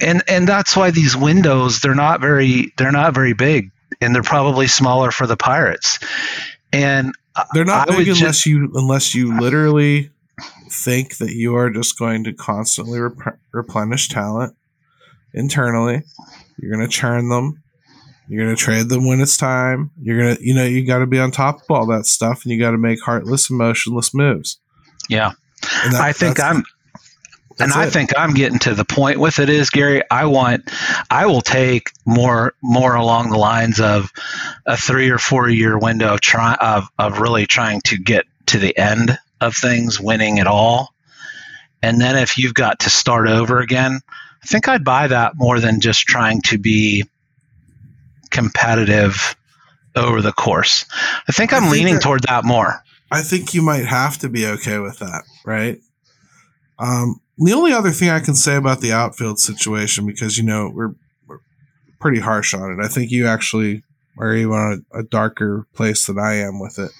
[0.00, 4.22] And and that's why these windows they're not very they're not very big, and they're
[4.22, 5.98] probably smaller for the Pirates.
[6.72, 7.12] And
[7.54, 10.10] They're not I big unless just- you unless you literally
[10.70, 14.56] think that you are just going to constantly rep- replenish talent
[15.34, 16.02] internally.
[16.58, 17.61] You're going to churn them.
[18.28, 19.90] You're going to trade them when it's time.
[20.00, 22.44] You're going to, you know, you got to be on top of all that stuff,
[22.44, 24.58] and you got to make heartless, emotionless moves.
[25.08, 25.32] yeah,
[25.84, 26.64] And that- I think I'm
[27.58, 27.92] and I it.
[27.92, 30.02] think I'm getting to the point with it is Gary.
[30.10, 30.70] I want,
[31.10, 34.10] I will take more more along the lines of
[34.66, 38.58] a three or four year window of try of of really trying to get to
[38.58, 40.94] the end of things, winning it all,
[41.82, 44.00] and then if you've got to start over again,
[44.42, 47.04] I think I'd buy that more than just trying to be
[48.32, 49.36] competitive
[49.94, 50.84] over the course.
[51.28, 52.82] I think I I'm think leaning that- toward that more.
[53.10, 55.78] I think you might have to be okay with that, right?
[56.78, 60.70] Um, the only other thing I can say about the outfield situation, because you know
[60.74, 60.94] we're,
[61.28, 61.40] we're
[62.00, 62.82] pretty harsh on it.
[62.84, 63.82] I think you actually
[64.18, 66.90] are even on a, a darker place than I am with it.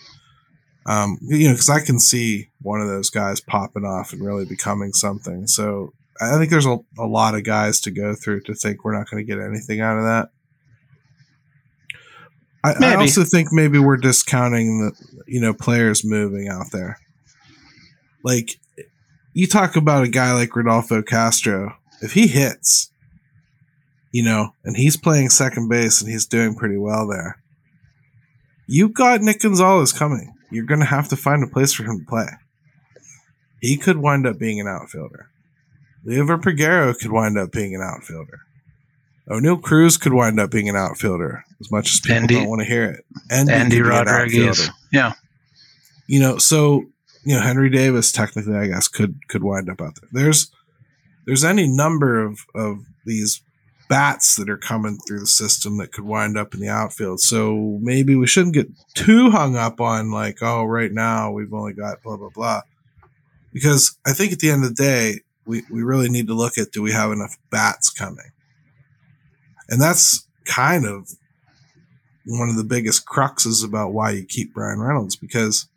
[0.85, 4.45] Um, you know, because I can see one of those guys popping off and really
[4.45, 5.47] becoming something.
[5.47, 8.97] So I think there's a, a lot of guys to go through to think we're
[8.99, 10.29] not going to get anything out of that.
[12.65, 14.93] I, I also think maybe we're discounting the
[15.27, 16.99] you know players moving out there.
[18.23, 18.61] Like
[19.33, 22.93] you talk about a guy like Rodolfo Castro, if he hits,
[24.13, 27.43] you know, and he's playing second base and he's doing pretty well there.
[28.69, 30.35] You've got Nick Gonzalez coming.
[30.51, 32.27] You're going to have to find a place for him to play.
[33.61, 35.31] He could wind up being an outfielder.
[36.07, 38.41] Liover Peguero could wind up being an outfielder.
[39.29, 42.61] Oneil Cruz could wind up being an outfielder, as much as people Endy- don't want
[42.61, 43.05] to hear it.
[43.31, 44.71] Endy, Endy be an Rodriguez.
[44.93, 45.13] Yeah.
[46.07, 46.85] You know, so
[47.25, 50.09] you know Henry Davis technically, I guess, could could wind up out there.
[50.13, 50.51] There's
[51.27, 53.43] there's any number of of these
[53.89, 57.21] bats that are coming through the system that could wind up in the outfield.
[57.21, 61.75] So maybe we shouldn't get too hung up on like, oh, right now we've only
[61.75, 62.63] got blah blah blah.
[63.53, 66.57] Because I think at the end of the day, we, we really need to look
[66.59, 68.33] at do we have enough bats coming?
[69.69, 71.11] And that's kind of
[72.27, 75.69] one of the biggest cruxes about why you keep Bryan Reynolds because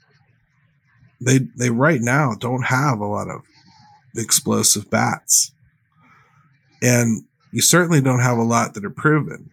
[1.21, 3.41] they they right now don't have a lot of
[4.15, 5.51] explosive bats.
[6.81, 9.49] And you certainly don't have a lot that are proven.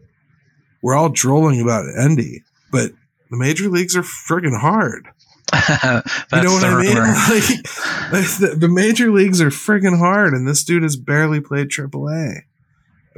[0.83, 2.91] We're all drolling about Endy, but
[3.31, 5.09] the major leagues are friggin' hard.
[6.33, 6.97] You know what I mean?
[8.13, 12.43] Like, the, the major leagues are friggin' hard, and this dude has barely played AAA.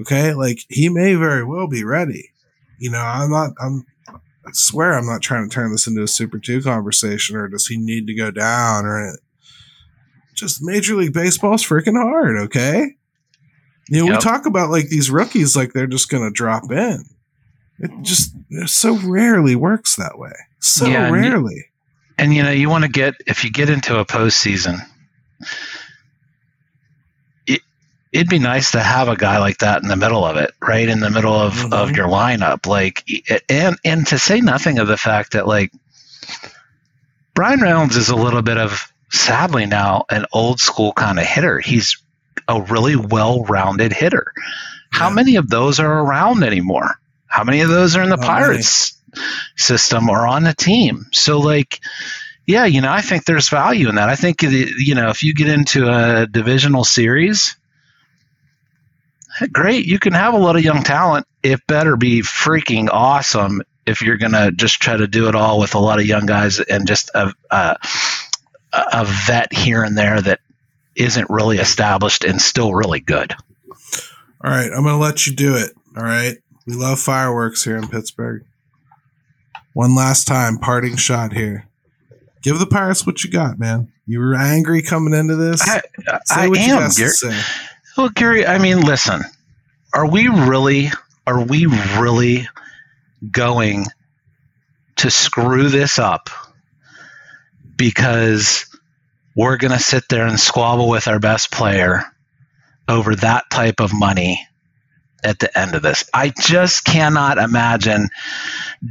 [0.01, 2.31] Okay, like he may very well be ready.
[2.79, 3.51] You know, I'm not.
[3.61, 3.85] I'm.
[4.47, 7.67] I swear, I'm not trying to turn this into a Super Two conversation, or does
[7.67, 9.21] he need to go down, or anything.
[10.35, 12.37] just Major League Baseball's freaking hard.
[12.37, 12.91] Okay,
[13.89, 17.05] you know, we talk about like these rookies, like they're just going to drop in.
[17.79, 20.33] It just it so rarely works that way.
[20.61, 21.65] So Yeah, and you- rarely.
[22.19, 24.79] And you know, you want to get if you get into a postseason,
[28.15, 30.89] it'd be nice to have a guy like that in the middle of it, right
[30.89, 31.97] in the middle of of Mhm.
[31.97, 33.05] your lineup, like
[33.49, 35.73] and and to say nothing of the fact that like
[37.35, 41.59] Bryan Reynolds is a little bit of sadly now an old school kind of hitter.
[41.59, 41.97] He's
[42.49, 44.33] a really well rounded hitter.
[44.91, 45.15] How Yeah.
[45.15, 46.97] many of those are around anymore?
[47.27, 48.29] How many of those are in the many.
[48.29, 48.95] Pirates
[49.57, 51.07] system or on the team?
[51.13, 51.81] So like
[52.47, 54.11] yeah, you know, I think there's value in that.
[54.11, 57.57] I think you know, if you get into a divisional series,
[59.53, 61.27] great, you can have a lot of young talent.
[61.43, 65.59] It better be freaking awesome if you're going to just try to do it all
[65.59, 67.77] with a lot of young guys and just a, a
[68.73, 70.41] a vet here and there that
[70.97, 73.33] isn't really established and still really good.
[74.43, 75.73] All right, I'm going to let you do it.
[75.97, 76.37] All right.
[76.67, 78.45] We love fireworks here in Pittsburgh.
[79.75, 81.69] One last time, parting shot here.
[82.43, 83.93] Give the Pirates what you got, man.
[84.07, 85.63] You were angry coming into this.
[85.67, 85.83] I,
[86.31, 86.91] I am,
[87.97, 89.23] Well, Gary, I mean, listen,
[89.93, 90.91] are we really,
[91.29, 92.49] are we really
[93.31, 93.87] going
[94.97, 96.29] to screw this up
[97.77, 98.67] because
[99.37, 102.03] we're going to sit there and squabble with our best player
[102.89, 104.45] over that type of money
[105.23, 106.11] at the end of this?
[106.13, 108.09] I just cannot imagine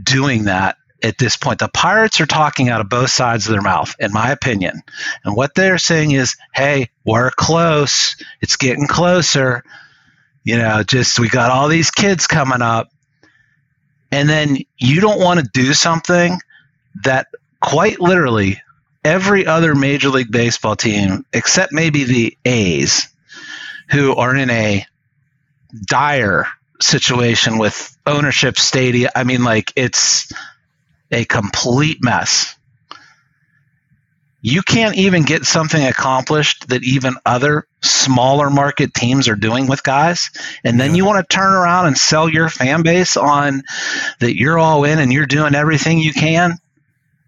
[0.01, 1.59] doing that at this point.
[1.59, 4.81] The Pirates are talking out of both sides of their mouth, in my opinion.
[5.23, 8.15] And what they're saying is, hey, we're close.
[8.41, 9.63] It's getting closer.
[10.43, 12.89] You know, just we got all these kids coming up.
[14.11, 16.39] And then you don't want to do something
[17.03, 17.27] that
[17.61, 18.61] quite literally
[19.03, 23.09] every other Major League Baseball team, except maybe the A's,
[23.89, 24.85] who are in a
[25.85, 26.47] dire
[26.79, 29.09] situation with ownership stadia.
[29.15, 30.31] I mean, like it's
[31.13, 32.55] a complete mess.
[34.41, 39.83] You can't even get something accomplished that even other smaller market teams are doing with
[39.83, 40.31] guys.
[40.65, 40.95] And then Yeah.
[40.95, 43.63] you want to turn around and sell your fan base on
[44.19, 46.57] that you're all in and you're doing everything you can.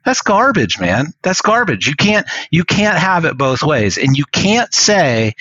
[0.04, 1.14] That's garbage, man.
[1.24, 1.88] That's garbage.
[1.88, 3.98] You can't you can't have it both ways.
[3.98, 5.36] And you can't say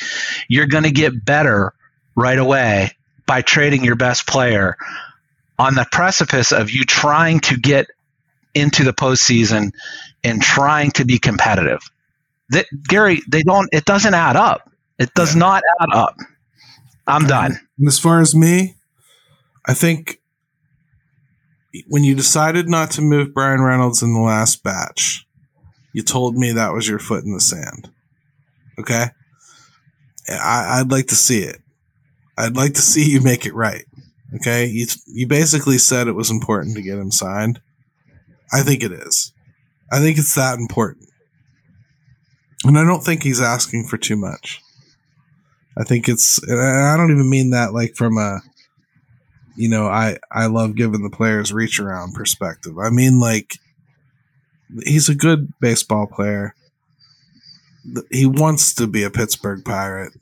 [0.48, 1.74] you're going to get better
[2.14, 2.92] right away
[3.26, 4.76] by trading your best player
[5.58, 7.88] on the precipice of you trying to get
[8.54, 9.72] into the postseason
[10.22, 11.80] and trying to be competitive.
[12.50, 13.68] That Gary, they don't.
[13.72, 14.70] It doesn't add up.
[14.98, 15.40] It does Yeah.
[15.40, 16.16] not add up.
[17.06, 17.58] I'm done.
[17.78, 18.76] And as far as me,
[19.66, 20.20] I think
[21.88, 25.26] when you decided not to move Bryan Reynolds in the last batch,
[25.92, 27.90] you told me that was your foot in the sand.
[28.78, 29.06] Okay?
[30.28, 31.60] I, I'd like to see it.
[32.38, 33.84] I'd like to see you make it right.
[34.36, 34.66] Okay?
[34.66, 37.60] You, you basically said it was important to get him signed.
[38.52, 39.32] I think it is.
[39.92, 41.08] I think it's that important.
[42.64, 44.60] And I don't think he's asking for too much.
[45.76, 48.40] I think it's, and I don't even mean that like from a,
[49.56, 52.76] you know, I I love giving the players reach around perspective.
[52.78, 53.58] I mean like
[54.84, 56.54] he's a good baseball player.
[58.10, 60.12] He wants to be a Pittsburgh Pirate.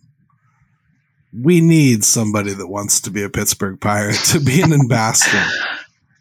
[1.33, 5.47] We need somebody that wants to be a Pittsburgh Pirate to be an ambassador.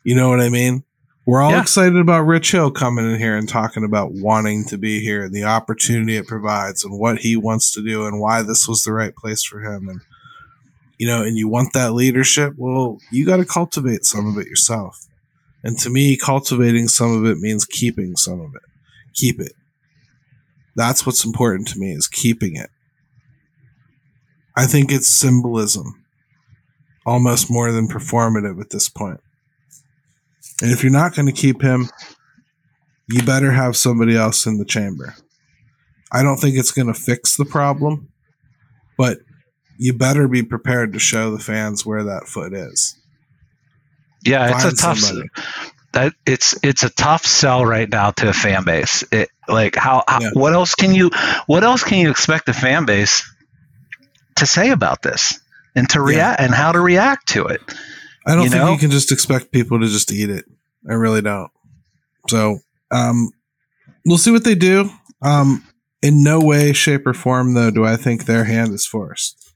[0.04, 0.84] You know what I mean?
[1.26, 1.62] We're all Yeah.
[1.62, 5.34] excited about Rich Hill coming in here and talking about wanting to be here and
[5.34, 8.92] the opportunity it provides and what he wants to do and why this was the
[8.92, 10.02] right place for him and
[10.98, 14.46] you know, and you want that leadership, well, you got to cultivate some of it
[14.48, 15.08] yourself.
[15.64, 18.62] And to me, cultivating some of it means keeping some of it.
[19.16, 19.54] Keep it.
[20.76, 22.70] That's what's important to me is keeping it.
[24.56, 26.04] I think it's symbolism
[27.04, 29.22] almost more than performative at this point.
[30.62, 31.90] And if you're not going to keep him,
[33.08, 35.16] you better have somebody else in the chamber.
[36.12, 38.10] I don't think it's going to fix the problem,
[38.98, 39.20] but
[39.78, 42.96] you better be prepared to show the fans where that foot is.
[44.24, 45.00] Yeah, it's a tough.
[45.00, 45.30] somebody.
[45.94, 49.04] That it's it's a tough sell right now to a fan base.
[49.12, 50.30] It like how, how Yeah.
[50.34, 51.10] what else can you
[51.48, 53.30] what else can you expect the fan base
[54.38, 55.40] to say about this
[55.76, 56.06] and to Yeah.
[56.06, 57.62] react and how to react to it?
[58.28, 58.72] I don't You think know?
[58.74, 60.46] you can just expect people to just eat it.
[60.90, 61.52] I really don't.
[62.28, 62.60] So,
[62.92, 63.32] um,
[64.06, 64.90] we'll see what they do.
[65.22, 65.68] Um,
[66.02, 69.54] in no way, shape, or form, though, do I think their hand is forced.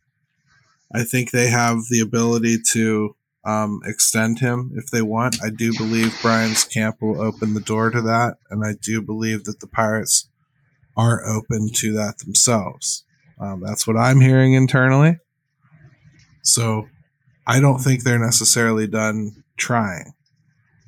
[0.93, 5.41] I think they have the ability to um, extend him if they want.
[5.43, 9.43] I do believe Bryan's camp will open the door to that, and I do believe
[9.45, 10.29] that the Pirates
[10.97, 13.03] are open to that themselves.
[13.39, 15.17] Um, that's what I'm hearing internally.
[16.43, 16.87] So
[17.45, 20.13] I don't think they're necessarily done trying.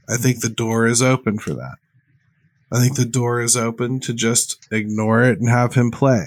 [0.09, 1.75] I think the door is open for that.
[2.71, 6.25] I think the door is open to just ignore it and have him play.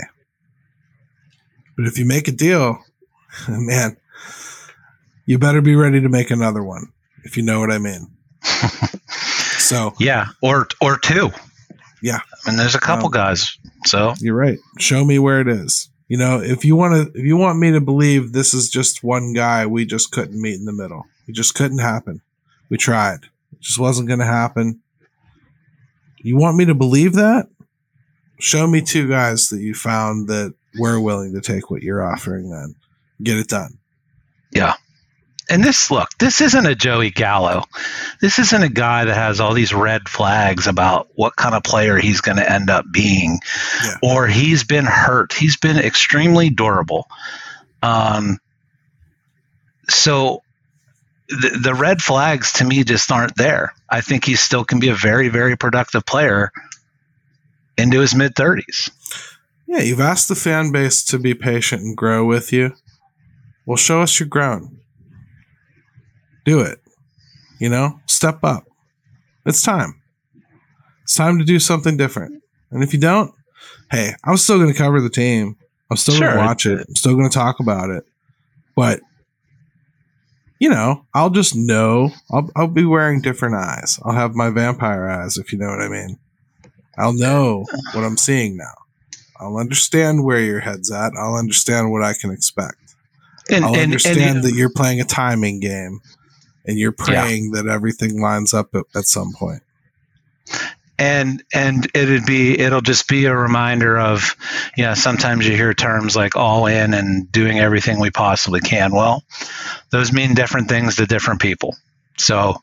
[1.77, 2.83] But if you make a deal,
[3.49, 3.97] man,
[5.27, 6.93] you better be ready to make another one,
[7.25, 8.09] if you know what I mean.
[9.59, 11.31] so Yeah, or or two.
[12.03, 12.21] Yeah.
[12.47, 13.59] and there's a couple Um, guys.
[13.85, 14.59] So You're right.
[14.79, 15.89] Show me where it is.
[16.09, 19.05] You know, if you want to, if you want me to believe this is just
[19.05, 21.07] one guy, we just couldn't meet in the middle.
[21.29, 22.23] It just couldn't happen.
[22.69, 23.29] We tried.
[23.61, 24.81] Just wasn't going to happen.
[26.19, 27.47] You want me to believe that?
[28.39, 32.51] Show me two guys that you found that were willing to take what you're offering.
[32.51, 32.75] Then
[33.23, 33.79] get it done.
[34.53, 34.75] Yeah.
[35.51, 37.65] And this look, this isn't a Joey Gallo.
[38.21, 41.99] This isn't a guy that has all these red flags about what kind of player
[41.99, 43.41] he's going to end up being,
[43.85, 43.95] Yeah.
[44.03, 45.33] or he's been hurt.
[45.33, 47.09] He's been extremely durable.
[47.83, 48.39] Um,
[49.89, 50.43] so
[51.31, 53.73] the, the red flags to me just aren't there.
[53.89, 56.51] I think he still can be a very, very productive player
[57.79, 58.91] into his mid 30s.
[59.67, 62.75] Yeah, you've asked the fan base to be patient and grow with you.
[63.65, 64.79] Well, show us your ground.
[66.45, 66.81] Do it.
[67.61, 68.65] You know, step up.
[69.47, 70.03] It's time.
[71.05, 72.43] It's time to do something different.
[72.73, 73.33] And if you don't,
[73.93, 75.57] hey, I'm still going to cover the team.
[75.91, 76.85] I'm still going to watch it.
[76.89, 78.05] I'm still going to talk about it.
[78.75, 79.01] But
[80.61, 82.11] you know, I'll just know.
[82.31, 83.99] I'll I'll be wearing different eyes.
[84.05, 86.19] I'll have my vampire eyes, if you know what I mean.
[86.97, 88.75] I'll know what I'm seeing now.
[89.41, 91.15] I'll understand where your head's at.
[91.19, 92.77] I'll understand what I can expect.
[93.51, 96.01] And, I'll and, understand and, that you're playing a timing game,
[96.67, 99.63] and you're praying that everything lines up at, at some point.
[101.01, 104.37] And and it'd be it'll just be a reminder of
[104.77, 108.93] you know sometimes you hear terms like all in and doing everything we possibly can
[108.93, 109.25] well
[109.91, 111.75] those mean different things to different people
[112.19, 112.57] so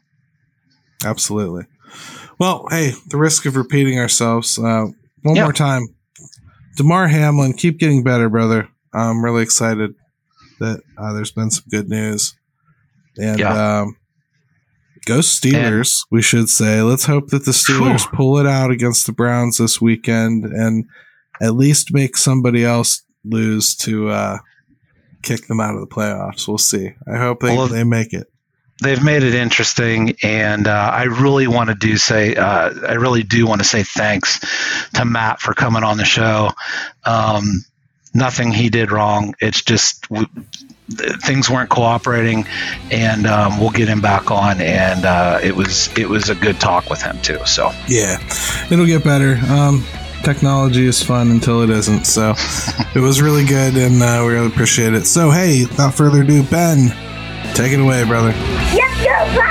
[1.04, 1.66] Absolutely.
[2.40, 4.58] Well, hey, the risk of repeating ourselves.
[4.60, 4.88] Uh,
[5.24, 5.88] one more time,
[6.76, 8.70] Damar Hamlin, keep getting better, brother.
[8.94, 9.94] I'm really excited
[10.60, 12.36] that uh, there's been some good news,
[13.18, 13.80] and Yeah.
[13.82, 13.98] um,
[15.08, 16.06] go Steelers.
[16.12, 16.82] we should say.
[16.82, 18.18] Let's hope that the Steelers Whew.
[18.18, 20.86] pull it out against the Browns this weekend, and
[21.42, 24.38] at least make somebody else lose to uh,
[25.24, 26.48] kick them out of the playoffs.
[26.48, 26.92] We'll see.
[27.12, 28.28] I hope they, Well, they make it.
[28.82, 33.24] they've made it interesting and uh, i really want to do say uh, i really
[33.24, 34.40] do want to say thanks
[34.94, 36.52] to matt for coming on the show
[37.04, 37.44] um,
[38.18, 40.28] nothing he did wrong it's just w-
[41.24, 42.46] things weren't cooperating
[42.92, 46.60] and um, we'll get him back on and uh, it was it was a good
[46.60, 48.18] talk with him too so Yeah,
[48.72, 49.38] it'll get better.
[49.50, 49.84] Um,
[50.24, 52.06] technology is fun until it isn't.
[52.06, 52.34] So
[52.96, 55.06] it was really good, and uh, we really appreciate it.
[55.06, 56.90] So hey, without further ado, Ben,
[57.54, 58.32] take it away, brother.
[58.32, 59.47] Let's go, Fly!